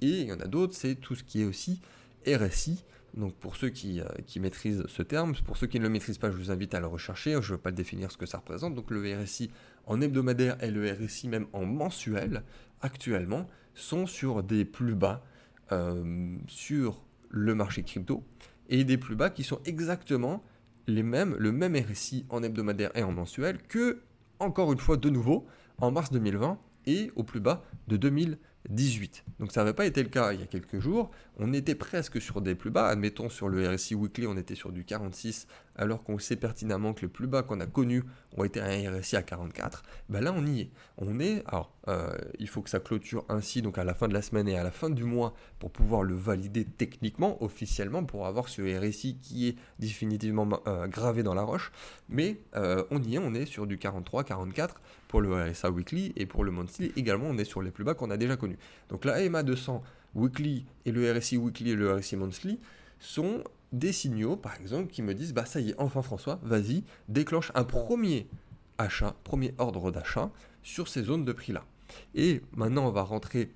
et 0.00 0.20
il 0.20 0.26
y 0.26 0.32
en 0.32 0.40
a 0.40 0.46
d'autres, 0.46 0.74
c'est 0.74 0.94
tout 0.94 1.14
ce 1.14 1.24
qui 1.24 1.42
est 1.42 1.44
aussi 1.44 1.80
RSI, 2.26 2.84
donc 3.14 3.34
pour 3.34 3.56
ceux 3.56 3.70
qui, 3.70 4.00
euh, 4.00 4.04
qui, 4.26 4.40
maîtrisent 4.40 4.84
ce 4.86 5.02
terme, 5.02 5.34
pour 5.44 5.56
ceux 5.56 5.66
qui 5.66 5.78
ne 5.78 5.84
le 5.84 5.90
maîtrisent 5.90 6.18
pas, 6.18 6.30
je 6.30 6.36
vous 6.36 6.50
invite 6.50 6.74
à 6.74 6.80
le 6.80 6.86
rechercher, 6.86 7.32
je 7.32 7.36
ne 7.36 7.56
veux 7.56 7.58
pas 7.58 7.72
définir 7.72 8.12
ce 8.12 8.16
que 8.16 8.26
ça 8.26 8.38
représente. 8.38 8.74
Donc 8.74 8.90
le 8.90 9.02
RSI 9.20 9.50
en 9.86 10.00
hebdomadaire 10.00 10.62
et 10.62 10.70
le 10.70 10.90
RSI 10.90 11.28
même 11.28 11.46
en 11.52 11.64
mensuel, 11.64 12.42
actuellement, 12.82 13.48
sont 13.74 14.06
sur 14.06 14.42
des 14.42 14.64
plus 14.64 14.94
bas 14.94 15.24
euh, 15.72 16.36
sur 16.46 17.02
le 17.30 17.54
marché 17.54 17.82
crypto, 17.82 18.24
et 18.68 18.84
des 18.84 18.98
plus 18.98 19.16
bas 19.16 19.30
qui 19.30 19.42
sont 19.42 19.60
exactement 19.64 20.42
les 20.94 21.02
mêmes, 21.02 21.34
le 21.38 21.52
même 21.52 21.76
RSI 21.76 22.26
en 22.28 22.42
hebdomadaire 22.42 22.90
et 22.94 23.02
en 23.02 23.12
mensuel 23.12 23.58
que, 23.68 24.02
encore 24.38 24.72
une 24.72 24.78
fois, 24.78 24.96
de 24.96 25.10
nouveau, 25.10 25.46
en 25.78 25.90
mars 25.90 26.10
2020 26.10 26.58
et 26.86 27.10
au 27.16 27.22
plus 27.22 27.40
bas 27.40 27.64
de 27.88 27.96
2020. 27.96 28.36
18. 28.68 29.24
Donc 29.38 29.52
ça 29.52 29.60
n'avait 29.60 29.74
pas 29.74 29.86
été 29.86 30.02
le 30.02 30.08
cas 30.08 30.32
il 30.32 30.40
y 30.40 30.42
a 30.42 30.46
quelques 30.46 30.80
jours. 30.80 31.10
On 31.38 31.52
était 31.52 31.74
presque 31.74 32.20
sur 32.20 32.40
des 32.40 32.54
plus 32.54 32.70
bas. 32.70 32.88
Admettons 32.88 33.30
sur 33.30 33.48
le 33.48 33.66
RSI 33.68 33.94
Weekly, 33.94 34.26
on 34.26 34.36
était 34.36 34.54
sur 34.54 34.72
du 34.72 34.84
46, 34.84 35.46
alors 35.76 36.04
qu'on 36.04 36.18
sait 36.18 36.36
pertinemment 36.36 36.92
que 36.92 37.02
les 37.02 37.08
plus 37.08 37.26
bas 37.26 37.42
qu'on 37.42 37.60
a 37.60 37.66
connus 37.66 38.04
ont 38.36 38.44
été 38.44 38.60
un 38.60 38.98
RSI 38.98 39.16
à 39.16 39.22
44. 39.22 39.82
Ben 40.10 40.20
là, 40.20 40.34
on 40.36 40.44
y 40.44 40.60
est. 40.60 40.70
On 40.98 41.18
est. 41.18 41.42
Alors, 41.46 41.72
euh, 41.88 42.10
il 42.38 42.48
faut 42.48 42.60
que 42.60 42.68
ça 42.68 42.80
clôture 42.80 43.24
ainsi, 43.28 43.62
donc 43.62 43.78
à 43.78 43.84
la 43.84 43.94
fin 43.94 44.08
de 44.08 44.14
la 44.14 44.22
semaine 44.22 44.46
et 44.48 44.58
à 44.58 44.62
la 44.62 44.70
fin 44.70 44.90
du 44.90 45.04
mois, 45.04 45.34
pour 45.58 45.70
pouvoir 45.70 46.02
le 46.02 46.14
valider 46.14 46.64
techniquement, 46.64 47.42
officiellement, 47.42 48.04
pour 48.04 48.26
avoir 48.26 48.48
ce 48.48 48.60
RSI 48.60 49.16
qui 49.20 49.48
est 49.48 49.56
définitivement 49.78 50.48
euh, 50.66 50.86
gravé 50.86 51.22
dans 51.22 51.34
la 51.34 51.42
roche. 51.42 51.72
Mais 52.08 52.40
euh, 52.56 52.84
on 52.90 53.02
y 53.02 53.14
est. 53.14 53.18
On 53.18 53.32
est 53.32 53.46
sur 53.46 53.66
du 53.66 53.78
43, 53.78 54.24
44 54.24 54.80
pour 55.08 55.20
le 55.20 55.50
RSA 55.50 55.70
Weekly 55.70 56.12
et 56.16 56.26
pour 56.26 56.44
le 56.44 56.52
Monthly 56.52 56.92
également, 56.96 57.26
on 57.26 57.36
est 57.36 57.44
sur 57.44 57.62
les 57.62 57.72
plus 57.72 57.82
bas 57.82 57.94
qu'on 57.94 58.10
a 58.10 58.16
déjà 58.16 58.36
connus. 58.36 58.49
Donc 58.88 59.04
la 59.04 59.22
EMA 59.22 59.42
200 59.42 59.82
Weekly 60.14 60.66
et 60.84 60.92
le 60.92 61.12
RSI 61.12 61.36
Weekly 61.36 61.70
et 61.70 61.76
le 61.76 61.94
RSI 61.94 62.16
Monthly 62.16 62.58
sont 62.98 63.44
des 63.72 63.92
signaux, 63.92 64.36
par 64.36 64.56
exemple, 64.56 64.90
qui 64.90 65.02
me 65.02 65.14
disent 65.14 65.32
bah 65.32 65.44
ça 65.44 65.60
y 65.60 65.70
est, 65.70 65.74
enfin 65.78 66.02
François, 66.02 66.40
vas-y, 66.42 66.84
déclenche 67.08 67.52
un 67.54 67.64
premier 67.64 68.26
achat, 68.78 69.14
premier 69.24 69.54
ordre 69.58 69.90
d'achat 69.90 70.30
sur 70.62 70.88
ces 70.88 71.02
zones 71.02 71.24
de 71.24 71.32
prix 71.32 71.52
là. 71.52 71.64
Et 72.14 72.42
maintenant, 72.52 72.86
on 72.86 72.90
va 72.90 73.02
rentrer 73.02 73.52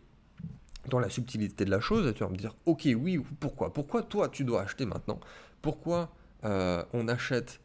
dans 0.88 0.98
la 0.98 1.08
subtilité 1.08 1.64
de 1.64 1.70
la 1.70 1.80
chose, 1.80 2.12
tu 2.14 2.24
vas 2.24 2.30
me 2.30 2.36
dire, 2.36 2.54
ok, 2.66 2.88
oui, 2.96 3.18
pourquoi? 3.40 3.72
Pourquoi 3.72 4.02
toi, 4.02 4.28
tu 4.28 4.44
dois 4.44 4.62
acheter 4.62 4.86
maintenant? 4.86 5.18
Pourquoi 5.62 6.12
euh, 6.44 6.84
on 6.92 7.08
achète 7.08 7.60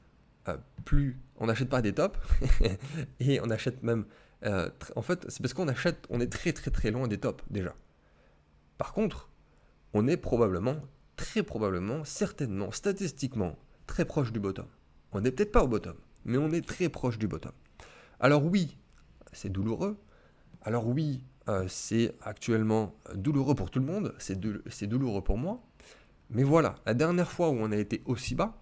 euh, 0.47 0.57
plus, 0.85 1.19
on 1.37 1.47
n'achète 1.47 1.69
pas 1.69 1.81
des 1.81 1.93
tops? 1.93 2.17
Et 3.19 3.41
on 3.41 3.49
achète 3.49 3.83
même. 3.83 4.05
Euh, 4.45 4.69
en 4.95 5.01
fait, 5.01 5.25
c'est 5.29 5.41
parce 5.41 5.53
qu'on 5.53 5.67
achète, 5.67 6.05
on 6.09 6.21
est 6.21 6.31
très 6.31 6.53
très 6.53 6.71
très 6.71 6.91
loin 6.91 7.07
des 7.07 7.19
tops 7.19 7.43
déjà. 7.49 7.75
Par 8.77 8.93
contre, 8.93 9.29
on 9.93 10.07
est 10.07 10.17
probablement, 10.17 10.77
très 11.15 11.43
probablement, 11.43 12.03
certainement, 12.05 12.71
statistiquement, 12.71 13.57
très 13.87 14.05
proche 14.05 14.31
du 14.31 14.39
bottom. 14.39 14.67
On 15.11 15.21
n'est 15.21 15.31
peut-être 15.31 15.51
pas 15.51 15.63
au 15.63 15.67
bottom, 15.67 15.97
mais 16.23 16.37
on 16.37 16.51
est 16.51 16.65
très 16.65 16.89
proche 16.89 17.17
du 17.17 17.27
bottom. 17.27 17.51
Alors 18.19 18.45
oui, 18.45 18.77
c'est 19.33 19.49
douloureux. 19.49 19.97
Alors 20.61 20.87
oui, 20.87 21.23
euh, 21.47 21.65
c'est 21.67 22.15
actuellement 22.21 22.95
douloureux 23.15 23.55
pour 23.55 23.71
tout 23.71 23.79
le 23.79 23.85
monde. 23.85 24.13
C'est 24.19 24.87
douloureux 24.87 25.23
pour 25.23 25.37
moi. 25.37 25.61
Mais 26.29 26.43
voilà, 26.43 26.75
la 26.85 26.93
dernière 26.93 27.31
fois 27.31 27.49
où 27.49 27.53
on 27.53 27.71
a 27.71 27.77
été 27.77 28.03
aussi 28.05 28.35
bas, 28.35 28.61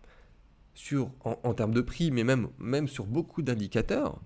sur, 0.74 1.12
en, 1.24 1.54
termes 1.56 1.74
de 1.74 1.82
prix, 1.82 2.12
mais 2.12 2.24
même, 2.24 2.50
même 2.60 2.88
sur 2.88 3.08
beaucoup 3.08 3.42
d'indicateurs 3.42 4.22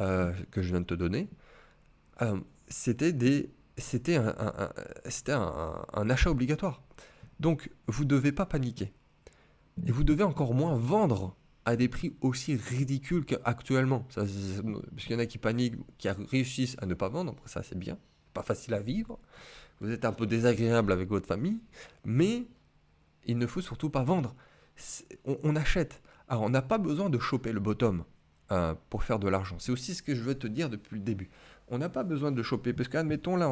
euh, 0.00 0.32
que 0.50 0.62
je 0.62 0.70
viens 0.70 0.80
de 0.80 0.86
te 0.86 0.94
donner, 0.94 1.28
euh, 2.22 2.38
c'était 2.68 3.12
des 3.12 3.50
c'était 3.76 4.14
un, 4.14 4.32
un, 5.92 6.10
achat 6.10 6.30
obligatoire. 6.30 6.80
Donc, 7.40 7.70
vous 7.88 8.04
ne 8.04 8.08
devez 8.08 8.30
pas 8.30 8.46
paniquer. 8.46 8.92
Et 9.84 9.90
vous 9.90 10.04
devez 10.04 10.22
encore 10.22 10.54
moins 10.54 10.76
vendre 10.76 11.34
à 11.64 11.74
des 11.74 11.88
prix 11.88 12.14
aussi 12.20 12.54
ridicules 12.54 13.24
qu'actuellement. 13.24 14.06
Parce 14.14 14.30
qu'il 14.30 15.10
y 15.10 15.14
en 15.16 15.18
a 15.18 15.26
qui 15.26 15.38
paniquent, 15.38 15.74
qui 15.98 16.08
réussissent 16.08 16.76
à 16.80 16.86
ne 16.86 16.94
pas 16.94 17.08
vendre. 17.08 17.34
ça, 17.46 17.64
c'est 17.64 17.76
bien. 17.76 17.98
Pas 18.32 18.44
facile 18.44 18.74
à 18.74 18.80
vivre. 18.80 19.18
Vous 19.80 19.90
êtes 19.90 20.04
un 20.04 20.12
peu 20.12 20.28
désagréable 20.28 20.92
avec 20.92 21.08
votre 21.08 21.26
famille. 21.26 21.58
Mais 22.04 22.44
il 23.26 23.38
ne 23.38 23.46
faut 23.48 23.60
surtout 23.60 23.90
pas 23.90 24.04
vendre 24.04 24.36
on, 25.24 25.56
achète. 25.56 26.02
Alors, 26.28 26.42
on 26.42 26.50
n'a 26.50 26.62
pas 26.62 26.78
besoin 26.78 27.10
de 27.10 27.18
choper 27.18 27.52
le 27.52 27.60
bottom 27.60 28.04
euh, 28.52 28.74
pour 28.90 29.04
faire 29.04 29.18
de 29.18 29.28
l'argent. 29.28 29.56
C'est 29.58 29.72
aussi 29.72 29.94
ce 29.94 30.02
que 30.02 30.14
je 30.14 30.22
veux 30.22 30.34
te 30.34 30.46
dire 30.46 30.68
depuis 30.68 30.96
le 30.96 31.02
début. 31.02 31.30
On 31.68 31.78
n'a 31.78 31.88
pas 31.88 32.02
besoin 32.02 32.30
de 32.30 32.42
choper, 32.42 32.74
parce 32.74 32.90
qu'admettons 32.90 33.36
là, 33.36 33.48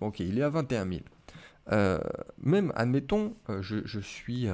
ok, 0.00 0.20
il 0.20 0.38
est 0.38 0.42
à 0.42 0.50
21 0.50 0.86
000. 0.86 1.00
Euh, 1.72 1.98
même, 2.38 2.70
admettons, 2.76 3.34
euh, 3.48 3.62
je, 3.62 4.00
suis 4.00 4.48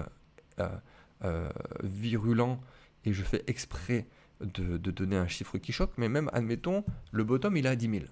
virulent 1.83 2.61
et 3.05 3.13
je 3.13 3.25
fais 3.25 3.43
exprès 3.49 4.07
de, 4.41 4.77
donner 4.77 5.17
un 5.17 5.27
chiffre 5.27 5.59
qui 5.59 5.73
choque, 5.73 5.95
mais 5.97 6.09
même, 6.09 6.31
admettons, 6.33 6.85
le 7.11 7.25
bottom, 7.25 7.57
il 7.57 7.67
est 7.67 7.71
à 7.71 7.77
10 7.77 7.91
000. 7.91 8.05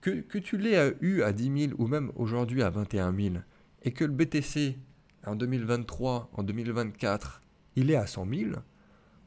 Que, 0.00 0.20
que 0.20 0.38
tu 0.38 0.56
l'aies 0.56 0.96
eu 1.02 1.20
à 1.20 1.32
10 1.32 1.68
000 1.68 1.72
ou 1.78 1.88
même 1.88 2.10
aujourd'hui 2.16 2.62
à 2.62 2.70
21 2.70 3.14
000, 3.14 3.34
et 3.82 3.92
que 3.92 4.04
le 4.04 4.12
BTC 4.12 4.78
en 5.26 5.36
2023, 5.36 6.30
en 6.32 6.42
2024, 6.42 7.42
il 7.74 7.90
est 7.90 7.96
à 7.96 8.06
100 8.06 8.26
000, 8.26 8.50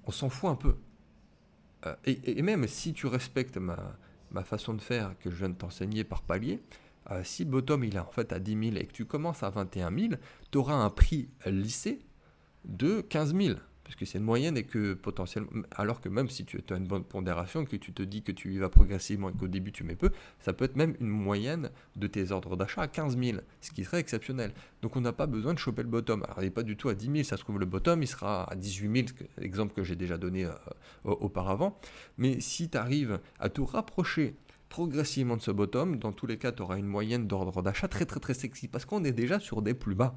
on 0.09 0.11
s'en 0.11 0.29
fout 0.29 0.49
un 0.49 0.55
peu. 0.55 0.75
Euh, 1.85 1.95
et, 2.03 2.41
même 2.41 2.67
si 2.67 2.93
tu 2.93 3.05
respectes 3.05 3.57
ma, 3.57 3.95
ma, 4.31 4.43
façon 4.43 4.73
de 4.73 4.81
faire 4.81 5.13
que 5.19 5.29
je 5.29 5.35
viens 5.35 5.49
de 5.49 5.53
t'enseigner 5.53 6.03
par 6.03 6.23
palier, 6.23 6.59
euh, 7.11 7.23
si 7.23 7.43
le 7.43 7.51
bottom 7.51 7.83
il 7.83 7.95
est 7.95 7.99
en 7.99 8.11
fait 8.11 8.33
à 8.33 8.39
10 8.39 8.71
000 8.71 8.77
et 8.77 8.87
que 8.87 8.91
tu 8.91 9.05
commences 9.05 9.43
à 9.43 9.51
21 9.51 9.95
000, 9.95 10.13
tu 10.49 10.57
auras 10.57 10.73
un 10.73 10.89
prix 10.89 11.29
lissé 11.45 11.99
de 12.65 13.01
15 13.01 13.35
000. 13.35 13.59
Parce 13.89 13.97
que 13.97 14.05
c'est 14.05 14.19
une 14.19 14.23
moyenne 14.23 14.55
et 14.55 14.65
que 14.65 14.93
potentiellement, 14.93 15.49
alors 15.71 15.99
que 15.99 16.09
même 16.09 16.29
si 16.29 16.45
tu 16.45 16.61
as 16.69 16.75
une 16.75 16.85
bonne 16.85 17.03
pondération, 17.03 17.65
que 17.65 17.75
tu 17.75 17.91
te 17.91 18.03
dis 18.03 18.21
que 18.21 18.31
tu 18.31 18.53
y 18.53 18.59
vas 18.59 18.69
progressivement 18.69 19.31
et 19.31 19.33
qu'au 19.33 19.47
début 19.47 19.71
tu 19.71 19.83
mets 19.83 19.95
peu, 19.95 20.11
ça 20.41 20.53
peut 20.53 20.65
être 20.65 20.75
même 20.75 20.95
une 20.99 21.07
moyenne 21.07 21.71
de 21.95 22.05
tes 22.05 22.31
ordres 22.31 22.55
d'achat 22.55 22.83
à 22.83 22.87
15 22.87 23.17
000, 23.17 23.39
ce 23.61 23.71
qui 23.71 23.83
serait 23.83 23.99
exceptionnel. 23.99 24.51
Donc 24.83 24.95
on 24.95 25.01
n'a 25.01 25.11
pas 25.11 25.25
besoin 25.25 25.55
de 25.55 25.57
choper 25.57 25.81
le 25.81 25.87
bottom. 25.87 26.23
Alors 26.25 26.39
n'est 26.39 26.51
pas 26.51 26.61
du 26.61 26.77
tout 26.77 26.89
à 26.89 26.93
10 26.93 27.05
000, 27.11 27.23
ça 27.23 27.35
se 27.35 27.41
trouve 27.41 27.57
le 27.59 27.65
bottom, 27.65 28.03
il 28.03 28.07
sera 28.07 28.43
à 28.43 28.55
18 28.55 29.07
000, 29.07 29.07
l'exemple 29.39 29.73
que 29.73 29.83
j'ai 29.83 29.95
déjà 29.95 30.19
donné 30.19 30.45
euh, 30.45 30.51
auparavant. 31.03 31.79
Mais 32.19 32.39
si 32.41 32.69
tu 32.69 32.77
arrives 32.77 33.19
à 33.39 33.49
te 33.49 33.61
rapprocher 33.61 34.35
progressivement 34.69 35.35
de 35.35 35.41
ce 35.41 35.49
bottom, 35.49 35.97
dans 35.97 36.11
tous 36.11 36.27
les 36.27 36.37
cas, 36.37 36.51
tu 36.51 36.61
auras 36.61 36.77
une 36.77 36.85
moyenne 36.85 37.25
d'ordre 37.25 37.63
d'achat 37.63 37.87
très 37.87 38.05
très 38.05 38.19
très 38.19 38.35
sexy, 38.35 38.67
parce 38.67 38.85
qu'on 38.85 39.03
est 39.03 39.13
déjà 39.13 39.39
sur 39.39 39.63
des 39.63 39.73
plus 39.73 39.95
bas. 39.95 40.13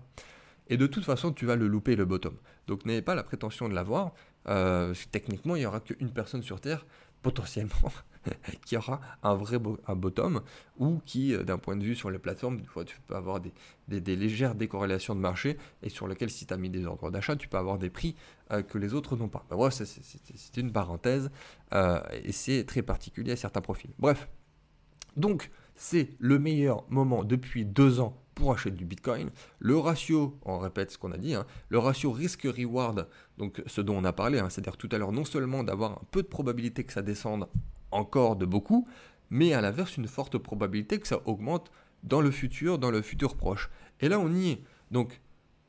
Et 0.69 0.77
de 0.77 0.87
toute 0.87 1.05
façon, 1.05 1.33
tu 1.33 1.47
vas 1.47 1.57
le 1.57 1.67
louper 1.67 1.97
le 1.97 2.05
bottom. 2.05 2.37
Donc 2.67 2.87
n'ayez 2.87 3.03
pas 3.03 3.15
la 3.15 3.23
prétention 3.23 3.69
de 3.69 3.75
l'avoir. 3.75 4.13
Euh, 4.49 4.95
techniquement, 5.11 5.57
il 5.57 5.61
n'y 5.61 5.67
aura 5.67 5.81
qu'une 5.81 6.11
personne 6.11 6.43
sur 6.43 6.61
Terre, 6.61 6.87
potentiellement, 7.23 7.93
qui 8.67 8.77
aura 8.77 9.01
un 9.23 9.35
vrai 9.35 9.59
un 9.87 9.97
bottom, 9.97 10.43
ou 10.79 11.01
qui, 11.05 11.35
euh, 11.35 11.43
d'un 11.43 11.59
point 11.59 11.77
de 11.77 11.85
vue 11.85 11.95
sur 11.95 12.11
les 12.11 12.19
plateformes, 12.19 12.61
tu 12.87 13.01
peux 13.07 13.15
avoir 13.15 13.41
des, 13.41 14.17
légères 14.17 14.55
décorrélations 14.55 15.15
de 15.15 15.21
marché, 15.21 15.59
et 15.83 15.89
sur 15.89 16.09
lesquelles, 16.09 16.31
si 16.31 16.47
tu 16.47 16.55
as 16.55 16.57
mis 16.57 16.71
des 16.71 16.87
ordres 16.87 17.11
d'achat, 17.11 17.37
tu 17.37 17.49
peux 17.49 17.59
avoir 17.59 17.79
des 17.79 17.91
prix 17.91 18.17
euh, 18.51 18.63
que 18.63 18.79
les 18.79 18.95
autres 18.95 19.17
n'ont 19.17 19.29
pas. 19.29 19.45
Ben, 19.51 19.71
c'est 19.71 20.57
une 20.57 20.73
parenthèse, 20.73 21.31
et 21.73 22.33
c'est 22.33 22.65
très 22.65 22.83
particulier 22.83 23.33
à 23.33 23.37
certains 23.37 23.61
profils. 23.61 23.91
Bref, 23.99 24.29
donc 25.17 25.51
c'est 25.75 26.15
le 26.19 26.39
meilleur 26.39 26.85
moment 26.91 27.25
depuis 27.25 27.65
deux 27.65 28.01
ans 28.01 28.22
pour 28.35 28.53
acheter 28.53 28.71
du 28.71 28.85
Bitcoin. 28.85 29.31
Le 29.59 29.77
ratio, 29.77 30.39
on 30.45 30.59
répète 30.59 30.91
ce 30.91 30.99
qu'on 30.99 31.13
a 31.13 31.19
dit, 31.19 31.35
hein, 31.35 31.47
le 31.69 31.79
ratio 31.79 32.13
risque-reward, 32.13 33.09
donc 33.39 33.63
ce 33.67 33.81
dont 33.81 33.97
on 33.97 34.05
a 34.05 34.13
parlé, 34.13 34.39
hein, 34.39 34.49
c'est-à-dire 34.51 34.77
tout 34.77 34.89
à 34.93 34.99
l'heure, 34.99 35.13
non 35.13 35.25
seulement 35.25 35.65
d'avoir 35.65 35.93
un 35.93 36.03
peu 36.11 36.23
de 36.23 36.29
probabilité 36.29 36.85
que 36.85 36.93
ça 36.93 37.03
descende 37.03 37.49
encore 37.91 38.37
de 38.37 38.47
beaucoup, 38.47 38.89
mais 39.31 39.53
à 39.53 39.61
l'inverse, 39.61 39.97
une 39.97 40.09
forte 40.09 40.39
probabilité 40.39 40.99
que 40.99 41.09
ça 41.09 41.21
augmente 41.27 41.71
dans 42.03 42.21
le 42.21 42.31
futur, 42.31 42.79
dans 42.79 42.91
le 42.91 43.03
futur 43.03 43.37
proche. 43.37 43.71
Et 44.01 44.09
là, 44.09 44.19
on 44.19 44.33
y 44.33 44.51
est. 44.51 44.63
Donc, 44.91 45.21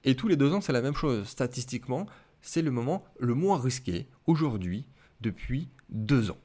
et 0.03 0.15
tous 0.15 0.27
les 0.27 0.35
deux 0.35 0.53
ans, 0.53 0.61
c'est 0.61 0.73
la 0.73 0.81
même 0.81 0.95
chose. 0.95 1.25
Statistiquement, 1.27 2.07
c'est 2.41 2.61
le 2.61 2.71
moment 2.71 3.05
le 3.19 3.35
moins 3.35 3.59
risqué 3.59 4.07
aujourd'hui 4.27 4.85
depuis 5.21 5.69
deux 5.89 6.31
ans. 6.31 6.39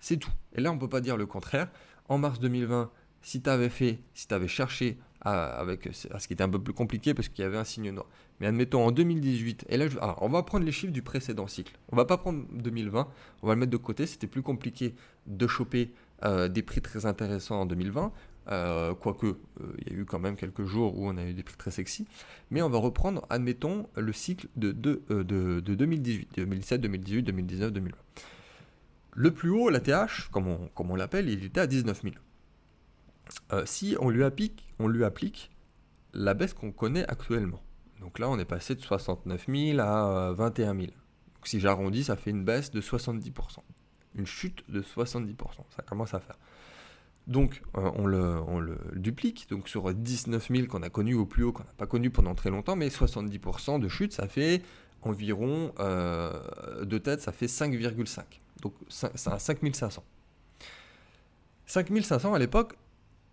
C'est 0.00 0.16
tout. 0.16 0.32
Et 0.54 0.60
là, 0.60 0.72
on 0.72 0.74
ne 0.74 0.80
peut 0.80 0.88
pas 0.88 1.00
dire 1.00 1.16
le 1.16 1.26
contraire. 1.26 1.70
En 2.08 2.18
mars 2.18 2.40
2020, 2.40 2.90
si 3.22 3.42
tu 3.42 3.50
avais 3.50 3.68
fait, 3.68 4.00
si 4.14 4.26
tu 4.26 4.34
avais 4.34 4.48
cherché 4.48 4.98
avec 5.26 5.88
ce 5.92 6.26
qui 6.26 6.32
était 6.34 6.44
un 6.44 6.48
peu 6.48 6.60
plus 6.60 6.72
compliqué 6.72 7.12
parce 7.12 7.28
qu'il 7.28 7.42
y 7.42 7.46
avait 7.46 7.58
un 7.58 7.64
signe 7.64 7.90
noir. 7.90 8.06
Mais 8.40 8.46
admettons 8.46 8.86
en 8.86 8.90
2018, 8.90 9.66
et 9.68 9.76
là, 9.76 9.86
on 10.20 10.28
va 10.28 10.42
prendre 10.42 10.64
les 10.64 10.72
chiffres 10.72 10.92
du 10.92 11.02
précédent 11.02 11.46
cycle. 11.46 11.72
On 11.90 11.96
va 11.96 12.04
pas 12.04 12.16
prendre 12.16 12.44
2020, 12.52 13.08
on 13.42 13.46
va 13.46 13.54
le 13.54 13.60
mettre 13.60 13.72
de 13.72 13.76
côté. 13.76 14.06
C'était 14.06 14.26
plus 14.26 14.42
compliqué 14.42 14.94
de 15.26 15.46
choper 15.46 15.92
euh, 16.24 16.48
des 16.48 16.62
prix 16.62 16.80
très 16.80 17.06
intéressants 17.06 17.62
en 17.62 17.66
2020. 17.66 18.12
Euh, 18.48 18.94
quoique, 18.94 19.26
euh, 19.26 19.36
il 19.78 19.92
y 19.92 19.96
a 19.96 19.98
eu 19.98 20.04
quand 20.04 20.20
même 20.20 20.36
quelques 20.36 20.64
jours 20.64 20.96
où 20.96 21.08
on 21.08 21.16
a 21.16 21.24
eu 21.24 21.34
des 21.34 21.42
prix 21.42 21.56
très 21.56 21.70
sexy. 21.70 22.06
Mais 22.50 22.62
on 22.62 22.70
va 22.70 22.78
reprendre, 22.78 23.26
admettons, 23.28 23.88
le 23.96 24.12
cycle 24.12 24.46
de, 24.56 24.70
de, 24.72 25.02
de, 25.08 25.60
2018, 25.60 26.28
2017, 26.36 26.80
2018, 26.80 27.22
2019, 27.22 27.72
2020. 27.72 27.96
Le 29.18 29.30
plus 29.32 29.50
haut, 29.50 29.70
la 29.70 29.80
TH, 29.80 30.28
comme 30.30 30.46
on, 30.46 30.68
comme 30.74 30.90
on 30.90 30.94
l'appelle, 30.94 31.28
il 31.28 31.44
était 31.44 31.60
à 31.60 31.66
19 31.66 32.02
000. 32.02 32.14
Euh, 33.52 33.64
si 33.66 33.96
on 34.00 34.10
lui, 34.10 34.24
applique, 34.24 34.66
on 34.78 34.88
lui 34.88 35.04
applique 35.04 35.50
la 36.12 36.34
baisse 36.34 36.54
qu'on 36.54 36.72
connaît 36.72 37.06
actuellement. 37.08 37.62
Donc 38.00 38.18
là, 38.18 38.28
on 38.28 38.38
est 38.38 38.44
passé 38.44 38.74
de 38.74 38.80
69 38.80 39.46
000 39.48 39.80
à 39.80 40.32
21 40.32 40.74
000. 40.74 40.86
Donc 40.86 40.92
si 41.44 41.60
j'arrondis, 41.60 42.04
ça 42.04 42.16
fait 42.16 42.30
une 42.30 42.44
baisse 42.44 42.70
de 42.70 42.80
70%. 42.80 43.32
Une 44.14 44.26
chute 44.26 44.68
de 44.70 44.82
70%. 44.82 45.34
Ça 45.74 45.82
commence 45.82 46.14
à 46.14 46.20
faire. 46.20 46.36
Donc 47.26 47.62
euh, 47.76 47.90
on, 47.96 48.06
le, 48.06 48.78
duplique, 48.94 49.48
donc 49.50 49.68
sur 49.68 49.92
19 49.92 50.48
000 50.48 50.66
qu'on 50.68 50.82
a 50.82 50.90
connu 50.90 51.14
au 51.14 51.26
plus 51.26 51.42
haut, 51.42 51.52
qu'on 51.52 51.64
n'a 51.64 51.72
pas 51.76 51.86
connu 51.86 52.10
pendant 52.10 52.34
très 52.34 52.50
longtemps, 52.50 52.76
mais 52.76 52.88
70% 52.88 53.80
de 53.80 53.88
chute, 53.88 54.12
ça 54.12 54.28
fait 54.28 54.62
environ, 55.02 55.72
euh, 55.80 56.84
de 56.84 56.98
tête, 56.98 57.20
ça 57.20 57.32
fait 57.32 57.46
5,5. 57.46 58.22
Donc 58.62 58.74
c'est 58.88 59.26
à 59.26 59.38
5500. 59.38 60.04
5500 61.66 62.32
à 62.32 62.38
l'époque, 62.38 62.74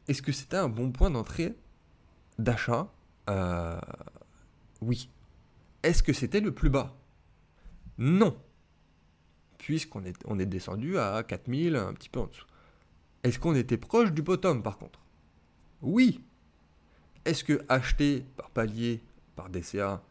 est-ce 0.08 0.22
que 0.22 0.32
c'était 0.32 0.58
un 0.58 0.70
bon 0.70 0.92
point 0.92 1.10
d'entrée 1.10 1.56
d'achat 2.38 2.92
euh, 3.30 3.80
Oui. 4.82 5.10
Est-ce 5.82 6.04
que 6.04 6.14
c'était 6.14 6.40
le 6.40 6.54
plus 6.54 6.70
bas? 6.70 6.96
Non. 7.98 8.38
Puisqu'on 9.58 10.04
est, 10.04 10.46
descendu 10.46 10.98
à 10.98 11.24
4000, 11.24 11.76
un 11.76 11.94
petit 11.94 12.10
peu 12.10 12.20
en 12.20 12.28
dessous. 12.28 12.46
Est-ce 13.24 13.40
qu'on 13.40 13.56
était 13.56 13.78
proche 13.78 14.12
du 14.12 14.22
bottom 14.22 14.62
par 14.62 14.78
contre? 14.78 15.00
Oui. 15.82 16.22
Est-ce 17.24 17.46
que 17.46 17.64
acheter 17.70 18.26
par 18.36 18.50
palier, 18.50 19.02
par 19.38 19.50
DCA, 19.50 20.04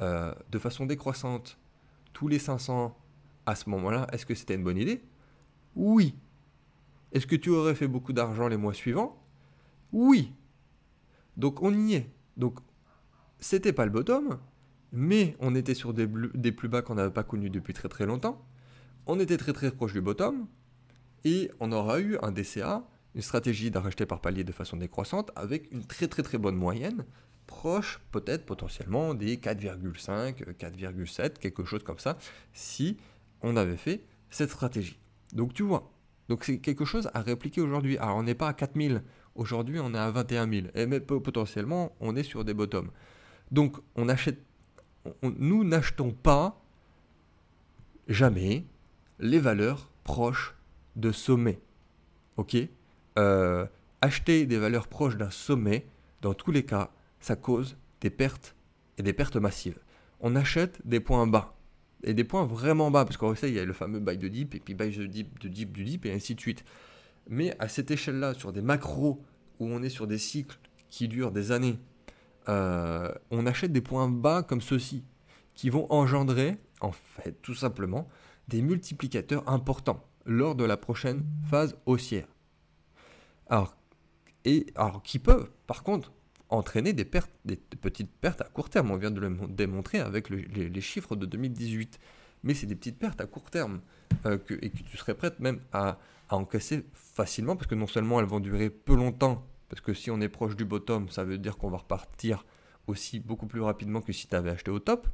euh, 0.00 0.34
de 0.50 0.58
façon 0.58 0.86
décroissante, 0.86 1.58
tous 2.12 2.26
les 2.26 2.40
500 2.40 2.96
à 3.46 3.54
ce 3.54 3.70
moment-là, 3.70 4.08
est-ce 4.12 4.26
que 4.26 4.34
c'était 4.34 4.54
une 4.54 4.64
bonne 4.64 4.78
idée? 4.78 5.04
Oui. 5.76 6.16
Est-ce 7.12 7.28
que 7.28 7.36
tu 7.36 7.50
aurais 7.50 7.76
fait 7.76 7.86
beaucoup 7.86 8.12
d'argent 8.12 8.48
les 8.48 8.56
mois 8.56 8.74
suivants? 8.74 9.22
Oui. 9.92 10.32
Donc 11.36 11.62
on 11.62 11.72
y 11.74 11.94
est. 11.94 12.10
Donc 12.36 12.58
c'était 13.38 13.72
pas 13.72 13.84
le 13.84 13.90
bottom, 13.90 14.38
mais 14.92 15.36
on 15.40 15.54
était 15.54 15.74
sur 15.74 15.92
des, 15.92 16.06
plus 16.52 16.68
bas 16.68 16.82
qu'on 16.82 16.94
n'avait 16.94 17.10
pas 17.10 17.24
connus 17.24 17.50
depuis 17.50 17.74
très 17.74 17.88
très 17.88 18.06
longtemps. 18.06 18.44
On 19.06 19.20
était 19.20 19.36
très 19.36 19.52
très 19.52 19.70
proche 19.70 19.92
du 19.92 20.00
bottom, 20.00 20.46
et 21.24 21.50
on 21.60 21.72
aura 21.72 22.00
eu 22.00 22.16
un 22.22 22.32
DCA, 22.32 22.88
une 23.14 23.22
stratégie 23.22 23.70
d'arracher 23.70 24.06
par 24.06 24.20
palier 24.20 24.44
de 24.44 24.52
façon 24.52 24.76
décroissante, 24.76 25.30
avec 25.36 25.70
une 25.70 25.84
très 25.84 26.08
très 26.08 26.22
très 26.22 26.38
bonne 26.38 26.56
moyenne, 26.56 27.04
proche 27.46 28.00
peut-être 28.10 28.44
potentiellement 28.44 29.14
des 29.14 29.36
4,5, 29.36 30.56
4,7, 30.56 31.38
quelque 31.38 31.64
chose 31.64 31.82
comme 31.82 31.98
ça, 31.98 32.18
si 32.52 32.96
on 33.42 33.56
avait 33.56 33.76
fait 33.76 34.04
cette 34.30 34.50
stratégie. 34.50 34.98
Donc 35.32 35.54
tu 35.54 35.62
vois, 35.62 35.92
donc 36.28 36.44
c'est 36.44 36.58
quelque 36.58 36.84
chose 36.84 37.08
à 37.14 37.20
répliquer 37.20 37.60
aujourd'hui. 37.60 37.98
Alors 37.98 38.16
on 38.16 38.22
n'est 38.22 38.34
pas 38.34 38.48
à 38.48 38.54
4000, 38.54 39.02
Aujourd'hui, 39.36 39.78
on 39.80 39.94
est 39.94 39.98
à 39.98 40.10
21 40.10 40.50
000. 40.50 40.66
Et 40.74 40.86
mais 40.86 41.00
potentiellement, 41.00 41.92
on 42.00 42.16
est 42.16 42.22
sur 42.22 42.44
des 42.44 42.54
bottoms. 42.54 42.90
Donc, 43.50 43.76
on 43.94 44.08
achète, 44.08 44.38
nous 45.22 45.64
n'achetons 45.64 46.10
pas 46.10 46.60
jamais 48.08 48.64
les 49.18 49.38
valeurs 49.38 49.90
proches 50.04 50.54
de 50.96 51.12
sommet. 51.12 51.60
Ok? 52.36 52.56
Euh, 53.18 53.66
Acheter 54.02 54.46
des 54.46 54.58
valeurs 54.58 54.88
proches 54.88 55.16
d'un 55.16 55.30
sommet, 55.30 55.86
dans 56.20 56.34
tous 56.34 56.52
les 56.52 56.64
cas, 56.64 56.90
ça 57.18 57.34
cause 57.34 57.76
des 58.00 58.10
pertes 58.10 58.54
et 58.98 59.02
des 59.02 59.14
pertes 59.14 59.36
massives. 59.36 59.78
On 60.20 60.36
achète 60.36 60.86
des 60.86 61.00
points 61.00 61.26
bas 61.26 61.56
et 62.04 62.14
des 62.14 62.24
points 62.24 62.44
vraiment 62.44 62.90
bas 62.90 63.04
parce 63.04 63.16
qu'en 63.16 63.34
fait, 63.34 63.48
il 63.48 63.54
y 63.54 63.58
a 63.58 63.64
le 63.64 63.72
fameux 63.72 64.00
buy 64.00 64.18
de 64.18 64.28
dip 64.28 64.54
et 64.54 64.60
puis 64.60 64.74
buy 64.74 64.90
de 64.90 65.06
dip, 65.06 65.38
de 65.40 65.48
dip, 65.48 65.72
du 65.72 65.84
dip 65.84 66.04
et 66.06 66.12
ainsi 66.12 66.34
de 66.34 66.40
suite. 66.40 66.64
Mais 67.28 67.56
à 67.58 67.68
cette 67.68 67.90
échelle-là, 67.90 68.34
sur 68.34 68.52
des 68.52 68.62
macros 68.62 69.22
où 69.58 69.66
on 69.66 69.82
est 69.82 69.88
sur 69.88 70.06
des 70.06 70.18
cycles 70.18 70.58
qui 70.88 71.08
durent 71.08 71.32
des 71.32 71.52
années, 71.52 71.78
euh, 72.48 73.12
on 73.30 73.46
achète 73.46 73.72
des 73.72 73.80
points 73.80 74.08
bas 74.08 74.42
comme 74.42 74.60
ceux-ci, 74.60 75.04
qui 75.54 75.70
vont 75.70 75.90
engendrer, 75.90 76.56
en 76.80 76.92
fait, 76.92 77.40
tout 77.42 77.54
simplement, 77.54 78.08
des 78.48 78.62
multiplicateurs 78.62 79.48
importants 79.48 80.04
lors 80.24 80.54
de 80.54 80.64
la 80.64 80.76
prochaine 80.76 81.24
phase 81.50 81.76
haussière. 81.86 82.28
Alors, 83.48 83.76
et, 84.44 84.66
alors 84.76 85.02
qui 85.02 85.18
peuvent, 85.18 85.50
par 85.66 85.82
contre, 85.82 86.12
entraîner 86.48 86.92
des 86.92 87.04
pertes, 87.04 87.32
des 87.44 87.56
petites 87.56 88.10
pertes 88.10 88.40
à 88.40 88.44
court 88.44 88.70
terme. 88.70 88.90
On 88.90 88.96
vient 88.96 89.10
de 89.10 89.20
le 89.20 89.36
démontrer 89.48 89.98
avec 89.98 90.30
les, 90.30 90.80
chiffres 90.80 91.16
de 91.16 91.26
2018. 91.26 91.98
Mais 92.46 92.54
c'est 92.54 92.66
des 92.66 92.76
petites 92.76 92.98
pertes 92.98 93.20
à 93.20 93.26
court 93.26 93.50
terme 93.50 93.80
euh, 94.24 94.38
que, 94.38 94.54
et 94.54 94.70
que 94.70 94.78
tu 94.78 94.96
serais 94.96 95.14
prête 95.14 95.40
même 95.40 95.60
à, 95.72 95.98
à 96.28 96.36
encaisser 96.36 96.86
facilement 96.94 97.56
parce 97.56 97.66
que 97.66 97.74
non 97.74 97.88
seulement 97.88 98.20
elles 98.20 98.26
vont 98.26 98.40
durer 98.40 98.70
peu 98.70 98.94
longtemps, 98.94 99.44
parce 99.68 99.80
que 99.80 99.92
si 99.92 100.10
on 100.12 100.20
est 100.20 100.28
proche 100.28 100.54
du 100.54 100.64
bottom, 100.64 101.08
ça 101.08 101.24
veut 101.24 101.38
dire 101.38 101.56
qu'on 101.56 101.70
va 101.70 101.78
repartir 101.78 102.44
aussi 102.86 103.18
beaucoup 103.18 103.48
plus 103.48 103.60
rapidement 103.60 104.00
que 104.00 104.12
si 104.12 104.28
tu 104.28 104.36
avais 104.36 104.50
acheté 104.50 104.70
au 104.70 104.78
top. 104.78 105.08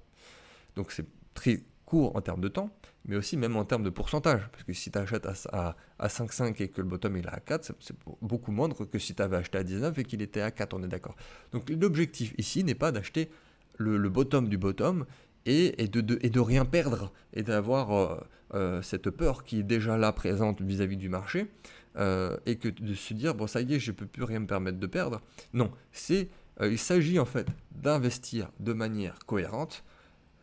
Donc 0.76 0.92
c'est 0.92 1.06
très 1.32 1.62
court 1.86 2.14
en 2.16 2.20
termes 2.20 2.42
de 2.42 2.48
temps, 2.48 2.70
mais 3.06 3.16
aussi 3.16 3.38
même 3.38 3.56
en 3.56 3.64
termes 3.64 3.82
de 3.82 3.90
pourcentage. 3.90 4.46
Parce 4.50 4.64
que 4.64 4.74
si 4.74 4.90
tu 4.90 4.98
achètes 4.98 5.26
à, 5.26 5.76
à, 5.98 6.08
5,5 6.08 6.62
et 6.62 6.68
que 6.68 6.82
le 6.82 6.86
bottom 6.86 7.16
est 7.16 7.26
à 7.26 7.40
4, 7.40 7.72
c'est 7.80 7.96
beaucoup 8.20 8.52
moindre 8.52 8.84
que 8.84 8.98
si 8.98 9.14
tu 9.14 9.22
avais 9.22 9.38
acheté 9.38 9.56
à 9.56 9.64
19 9.64 9.98
et 9.98 10.04
qu'il 10.04 10.20
était 10.20 10.42
à 10.42 10.50
4, 10.50 10.74
on 10.74 10.82
est 10.82 10.88
d'accord. 10.88 11.16
Donc 11.52 11.70
l'objectif 11.70 12.34
ici 12.36 12.62
n'est 12.62 12.74
pas 12.74 12.92
d'acheter 12.92 13.30
le, 13.78 14.08
bottom 14.08 14.48
du 14.48 14.58
bottom 14.58 15.06
et, 15.46 15.83
et, 15.83 15.88
de, 15.88 16.18
et, 16.22 16.31
de, 16.31 16.40
rien 16.40 16.64
perdre 16.64 17.12
et 17.33 17.42
d'avoir 17.42 17.92
euh, 17.92 18.20
euh, 18.55 18.83
cette 18.83 19.11
peur 19.11 19.44
qui 19.44 19.61
est 19.61 19.64
déjà 19.64 19.96
là 19.96 20.12
présente 20.12 20.61
vis-à-vis 20.61 20.96
du 20.96 21.09
marché 21.09 21.50
euh, 21.96 22.37
et 22.46 22.57
que 22.57 22.68
de 22.68 22.94
se 22.94 23.14
dire 23.14 23.35
bon 23.35 23.46
ça 23.46 23.61
y 23.61 23.74
est 23.74 23.81
je 23.81 23.92
peux 23.92 24.07
plus 24.07 24.24
rien 24.24 24.40
me 24.40 24.46
permettre 24.46 24.78
de 24.78 24.87
perdre. 24.87 25.20
Non 25.52 25.70
c'est 25.92 26.28
il 26.61 26.78
s'agit 26.78 27.18
en 27.18 27.24
fait 27.24 27.46
d'investir 27.72 28.50
de 28.61 28.72
manière 28.72 29.18
cohérente 29.26 29.85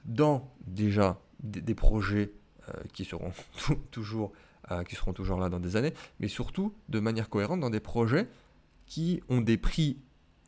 dans 0.06 0.52
déjà 0.66 1.22
des, 1.40 1.76
projets 1.76 2.34
qui 2.94 3.06
seront 3.06 3.32
toujours 3.92 4.34
qui 4.88 4.96
seront 4.96 5.14
toujours 5.14 5.40
là 5.40 5.50
dans 5.50 5.60
des 5.60 5.76
années, 5.76 5.94
mais 6.20 6.28
surtout 6.28 6.74
de 6.90 7.00
manière 7.00 7.30
cohérente 7.30 7.60
dans 7.60 7.70
des 7.70 7.80
projets 7.80 8.28
qui 8.88 9.22
ont 9.30 9.40
des 9.40 9.58
prix 9.58 10.00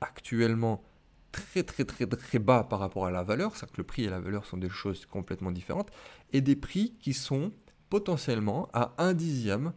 actuellement 0.01 0.83
très 1.31 1.63
très 1.63 1.85
très 1.85 2.05
très 2.05 2.39
bas 2.39 2.63
par 2.63 2.79
rapport 2.79 3.05
à 3.05 3.11
la 3.11 3.23
valeur, 3.23 3.55
c'est-à-dire 3.55 3.73
que 3.73 3.81
le 3.81 3.87
prix 3.87 4.03
et 4.03 4.09
la 4.09 4.19
valeur 4.19 4.45
sont 4.45 4.57
des 4.57 4.69
choses 4.69 5.05
complètement 5.05 5.51
différentes, 5.51 5.91
et 6.33 6.41
des 6.41 6.55
prix 6.55 6.95
qui 6.99 7.13
sont 7.13 7.51
potentiellement 7.89 8.69
à 8.73 8.93
un 8.97 9.13
dixième, 9.13 9.73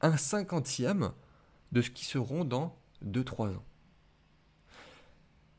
un 0.00 0.16
cinquantième 0.16 1.12
de 1.72 1.82
ce 1.82 1.90
qui 1.90 2.04
seront 2.04 2.44
dans 2.44 2.76
2-3 3.04 3.56
ans. 3.56 3.64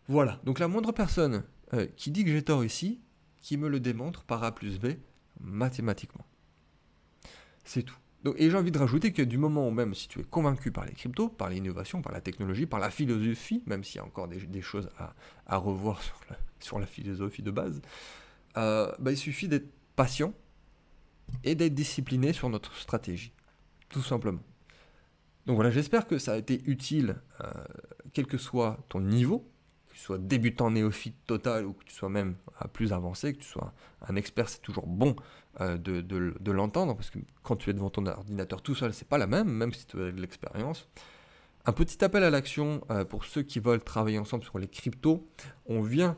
Voilà, 0.07 0.39
donc 0.43 0.59
la 0.59 0.67
moindre 0.67 0.91
personne 0.91 1.43
euh, 1.73 1.87
qui 1.95 2.11
dit 2.11 2.25
que 2.25 2.31
j'ai 2.31 2.43
tort 2.43 2.65
ici, 2.65 3.01
qui 3.41 3.57
me 3.57 3.69
le 3.69 3.79
démontre 3.79 4.23
par 4.23 4.43
A 4.43 4.53
plus 4.53 4.79
B 4.79 4.87
mathématiquement. 5.39 6.25
C'est 7.63 7.83
tout 7.83 8.00
et 8.37 8.49
j'ai 8.49 8.57
envie 8.57 8.71
de 8.71 8.77
rajouter 8.77 9.13
que 9.13 9.21
du 9.21 9.37
moment 9.37 9.67
où 9.67 9.71
même 9.71 9.95
si 9.95 10.07
tu 10.07 10.19
es 10.19 10.23
convaincu 10.23 10.71
par 10.71 10.85
les 10.85 10.93
cryptos, 10.93 11.29
par 11.29 11.49
l'innovation, 11.49 12.01
par 12.01 12.11
la 12.11 12.21
technologie, 12.21 12.67
par 12.67 12.79
la 12.79 12.91
philosophie, 12.91 13.63
même 13.65 13.83
s'il 13.83 13.97
y 13.97 13.99
a 13.99 14.05
encore 14.05 14.27
des, 14.27 14.61
choses 14.61 14.89
à, 15.47 15.57
revoir 15.57 16.01
sur 16.59 16.79
la, 16.79 16.85
philosophie 16.85 17.41
de 17.41 17.51
base, 17.51 17.81
euh, 18.57 18.91
bah, 18.99 19.11
il 19.11 19.17
suffit 19.17 19.47
d'être 19.47 19.71
patient 19.95 20.33
et 21.43 21.55
d'être 21.55 21.73
discipliné 21.73 22.33
sur 22.33 22.49
notre 22.49 22.75
stratégie, 22.77 23.33
tout 23.89 24.03
simplement. 24.03 24.41
Donc 25.47 25.55
voilà, 25.55 25.71
j'espère 25.71 26.07
que 26.07 26.19
ça 26.19 26.33
a 26.33 26.37
été 26.37 26.61
utile, 26.65 27.15
euh, 27.43 27.51
quel 28.13 28.27
que 28.27 28.37
soit 28.37 28.77
ton 28.89 29.01
niveau, 29.01 29.50
sois 30.01 30.17
débutant 30.17 30.71
néophyte 30.71 31.15
total 31.27 31.65
ou 31.65 31.73
que 31.73 31.83
tu 31.85 31.93
sois 31.93 32.09
même 32.09 32.35
plus 32.73 32.93
avancé, 32.93 33.33
que 33.33 33.39
tu 33.39 33.47
sois 33.47 33.73
un 34.07 34.15
expert, 34.15 34.49
c'est 34.49 34.61
toujours 34.61 34.87
bon 34.87 35.15
euh, 35.59 35.77
de, 35.77 36.51
l'entendre, 36.51 36.95
parce 36.95 37.09
que 37.09 37.19
quand 37.43 37.55
tu 37.55 37.69
es 37.69 37.73
devant 37.73 37.89
ton 37.89 38.05
ordinateur 38.05 38.61
tout 38.61 38.75
seul, 38.75 38.93
c'est 38.93 39.07
pas 39.07 39.17
la 39.17 39.27
même, 39.27 39.49
même 39.49 39.73
si 39.73 39.85
tu 39.85 40.01
as 40.01 40.11
de 40.11 40.21
l'expérience. 40.21 40.87
Un 41.65 41.73
petit 41.73 42.03
appel 42.03 42.23
à 42.23 42.29
l'action 42.29 42.81
euh, 42.89 43.05
pour 43.05 43.25
ceux 43.25 43.43
qui 43.43 43.59
veulent 43.59 43.83
travailler 43.83 44.17
ensemble 44.17 44.43
sur 44.43 44.57
les 44.59 44.67
cryptos. 44.67 45.27
On 45.65 45.81
vient, 45.81 46.17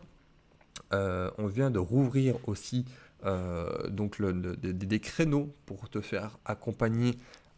euh, 0.93 1.31
on 1.37 1.47
vient 1.47 1.71
de 1.71 1.79
rouvrir 1.79 2.35
aussi 2.47 2.85
donc 3.89 4.21
des 4.21 4.99
créneaux 4.99 5.55
pour 5.65 5.89
te 5.89 6.01
faire 6.01 6.37
accompagner 6.43 7.15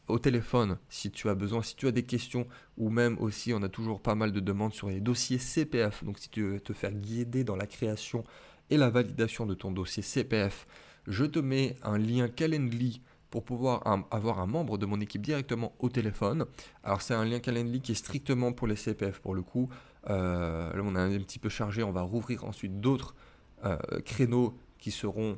au 0.08 0.20
téléphone 0.20 0.78
si 0.90 1.12
tu 1.12 1.30
as 1.30 1.36
besoin, 1.36 1.62
si 1.62 1.76
tu 1.76 1.88
as 1.88 1.92
des 1.92 2.04
questions, 2.04 2.48
ou 2.78 2.90
même 2.90 3.18
aussi 3.20 3.54
on 3.54 3.62
a 3.64 3.70
toujours 3.70 4.02
pas 4.02 4.16
mal 4.16 4.32
de 4.32 4.40
demandes 4.40 4.74
sur 4.74 4.90
les 4.90 5.00
dossiers 5.00 5.38
CPF. 5.38 6.04
Donc 6.04 6.20
si 6.20 6.30
tu 6.30 6.44
veux 6.44 6.60
te 6.60 6.74
faire 6.74 6.92
guider 6.92 7.44
dans 7.44 7.56
la 7.56 7.68
création 7.68 8.24
et 8.70 8.78
la 8.78 8.90
validation 8.90 9.46
de 9.46 9.54
ton 9.54 9.72
dossier 9.72 10.04
CPF, 10.04 10.68
je 11.08 11.26
te 11.26 11.40
mets 11.40 11.76
un 11.84 11.98
lien 11.98 12.28
Calendly 12.28 13.02
pour 13.30 13.44
pouvoir 13.44 13.84
avoir 14.12 14.40
un 14.40 14.46
membre 14.46 14.78
de 14.78 14.86
mon 14.86 15.02
équipe 15.02 15.22
directement 15.22 15.74
au 15.80 15.90
téléphone. 15.90 16.46
Alors 16.84 17.02
c'est 17.02 17.14
un 17.14 17.26
lien 17.26 17.40
Calendly 17.40 17.82
qui 17.82 17.92
est 17.92 17.96
strictement 17.96 18.54
pour 18.54 18.68
les 18.68 18.76
CPF 18.76 19.20
pour 19.20 19.36
le 19.36 19.42
coup. 19.42 19.70
Euh, 20.10 20.74
là 20.74 20.82
on 20.84 20.96
a 20.96 21.02
un 21.02 21.18
petit 21.18 21.40
peu 21.40 21.50
chargé, 21.50 21.84
on 21.84 21.92
va 21.92 22.02
rouvrir 22.02 22.46
ensuite 22.46 22.80
d'autres 22.80 23.16
euh, 23.66 23.78
créneaux 24.06 24.58
qui 24.80 24.92
seront 24.92 25.38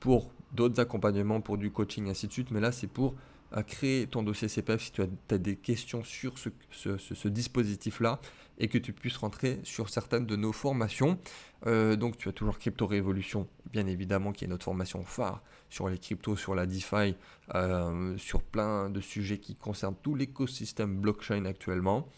pour 0.00 0.30
d'autres 0.52 0.80
accompagnements, 0.80 1.40
pour 1.40 1.58
du 1.58 1.70
coaching, 1.70 2.08
ainsi 2.10 2.26
de 2.26 2.32
suite. 2.32 2.50
Mais 2.50 2.60
là 2.60 2.72
c'est 2.72 2.86
pour 2.86 3.14
à 3.52 3.62
créer 3.62 4.06
ton 4.06 4.22
dossier 4.22 4.48
CPF 4.48 4.82
si 4.82 4.92
tu 4.92 5.02
as, 5.02 5.38
des 5.38 5.56
questions 5.56 6.04
sur 6.04 6.34
ce, 6.38 7.28
dispositif-là 7.28 8.20
et 8.58 8.68
que 8.68 8.78
tu 8.78 8.92
puisses 8.92 9.16
rentrer 9.16 9.60
sur 9.62 9.88
certaines 9.88 10.26
de 10.26 10.36
nos 10.36 10.52
formations. 10.52 11.18
Euh, 11.66 11.96
donc 11.96 12.18
tu 12.18 12.28
as 12.28 12.32
toujours 12.32 12.58
Crypto 12.58 12.86
Révolution, 12.86 13.48
bien 13.72 13.86
évidemment, 13.86 14.32
qui 14.32 14.44
est 14.44 14.48
notre 14.48 14.64
formation 14.64 15.02
phare 15.04 15.42
sur 15.70 15.88
les 15.88 15.98
cryptos, 15.98 16.36
sur 16.36 16.54
la 16.54 16.66
DeFi, 16.66 17.14
euh, 17.54 18.16
sur 18.18 18.42
plein 18.42 18.90
de 18.90 19.00
sujets 19.00 19.38
qui 19.38 19.54
concernent 19.54 19.96
tout 20.02 20.14
l'écosystème 20.14 20.96
blockchain 20.96 21.44
actuellement. 21.44 22.08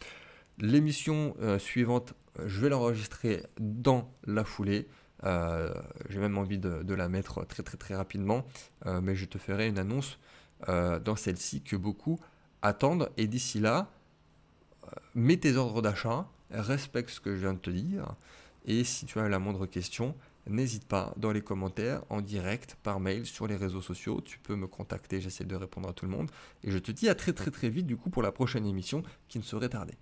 L'émission 0.58 1.36
euh, 1.40 1.58
suivante, 1.58 2.14
je 2.44 2.60
vais 2.60 2.68
l'enregistrer 2.68 3.44
dans 3.58 4.12
la 4.24 4.44
foulée. 4.44 4.88
J'ai 5.22 6.18
même 6.18 6.38
envie 6.38 6.58
de, 6.58 6.82
de, 6.82 6.94
la 6.94 7.10
mettre 7.10 7.44
très 7.44 7.62
très 7.62 7.76
très 7.76 7.94
rapidement, 7.94 8.46
mais 9.02 9.14
je 9.14 9.26
te 9.26 9.36
ferai 9.36 9.68
une 9.68 9.78
annonce 9.78 10.18
dans 10.66 11.16
celle-ci 11.16 11.62
que 11.62 11.76
beaucoup 11.76 12.18
attendent. 12.62 13.10
Et 13.16 13.26
d'ici 13.26 13.60
là, 13.60 13.90
euh, 14.84 14.88
mets 15.14 15.36
tes 15.36 15.56
ordres 15.56 15.82
d'achat, 15.82 16.26
respecte 16.50 17.10
ce 17.10 17.20
que 17.20 17.34
je 17.34 17.40
viens 17.40 17.54
de 17.54 17.58
te 17.58 17.70
dire. 17.70 18.14
Et 18.64 18.84
si 18.84 19.06
tu 19.06 19.18
as 19.18 19.28
la 19.28 19.38
moindre 19.38 19.66
question, 19.66 20.14
n'hésite 20.46 20.86
pas 20.86 21.14
dans 21.16 21.32
les 21.32 21.42
commentaires, 21.42 22.02
en 22.10 22.20
direct, 22.20 22.76
par 22.82 23.00
mail, 23.00 23.26
sur 23.26 23.46
les 23.46 23.56
réseaux 23.56 23.80
sociaux. 23.80 24.20
Tu 24.20 24.38
peux 24.38 24.56
me 24.56 24.66
contacter, 24.66 25.20
j'essaie 25.20 25.44
de 25.44 25.56
répondre 25.56 25.88
à 25.88 25.92
tout 25.92 26.04
le 26.04 26.10
monde. 26.10 26.30
Et 26.64 26.70
je 26.70 26.78
te 26.78 26.92
dis 26.92 27.08
à 27.08 27.14
très 27.14 27.32
très 27.32 27.50
très 27.50 27.68
vite 27.68 27.86
du 27.86 27.96
coup 27.96 28.10
pour 28.10 28.22
la 28.22 28.32
prochaine 28.32 28.66
émission 28.66 29.02
qui 29.28 29.38
ne 29.38 29.44
serait 29.44 29.68
tardée. 29.68 29.96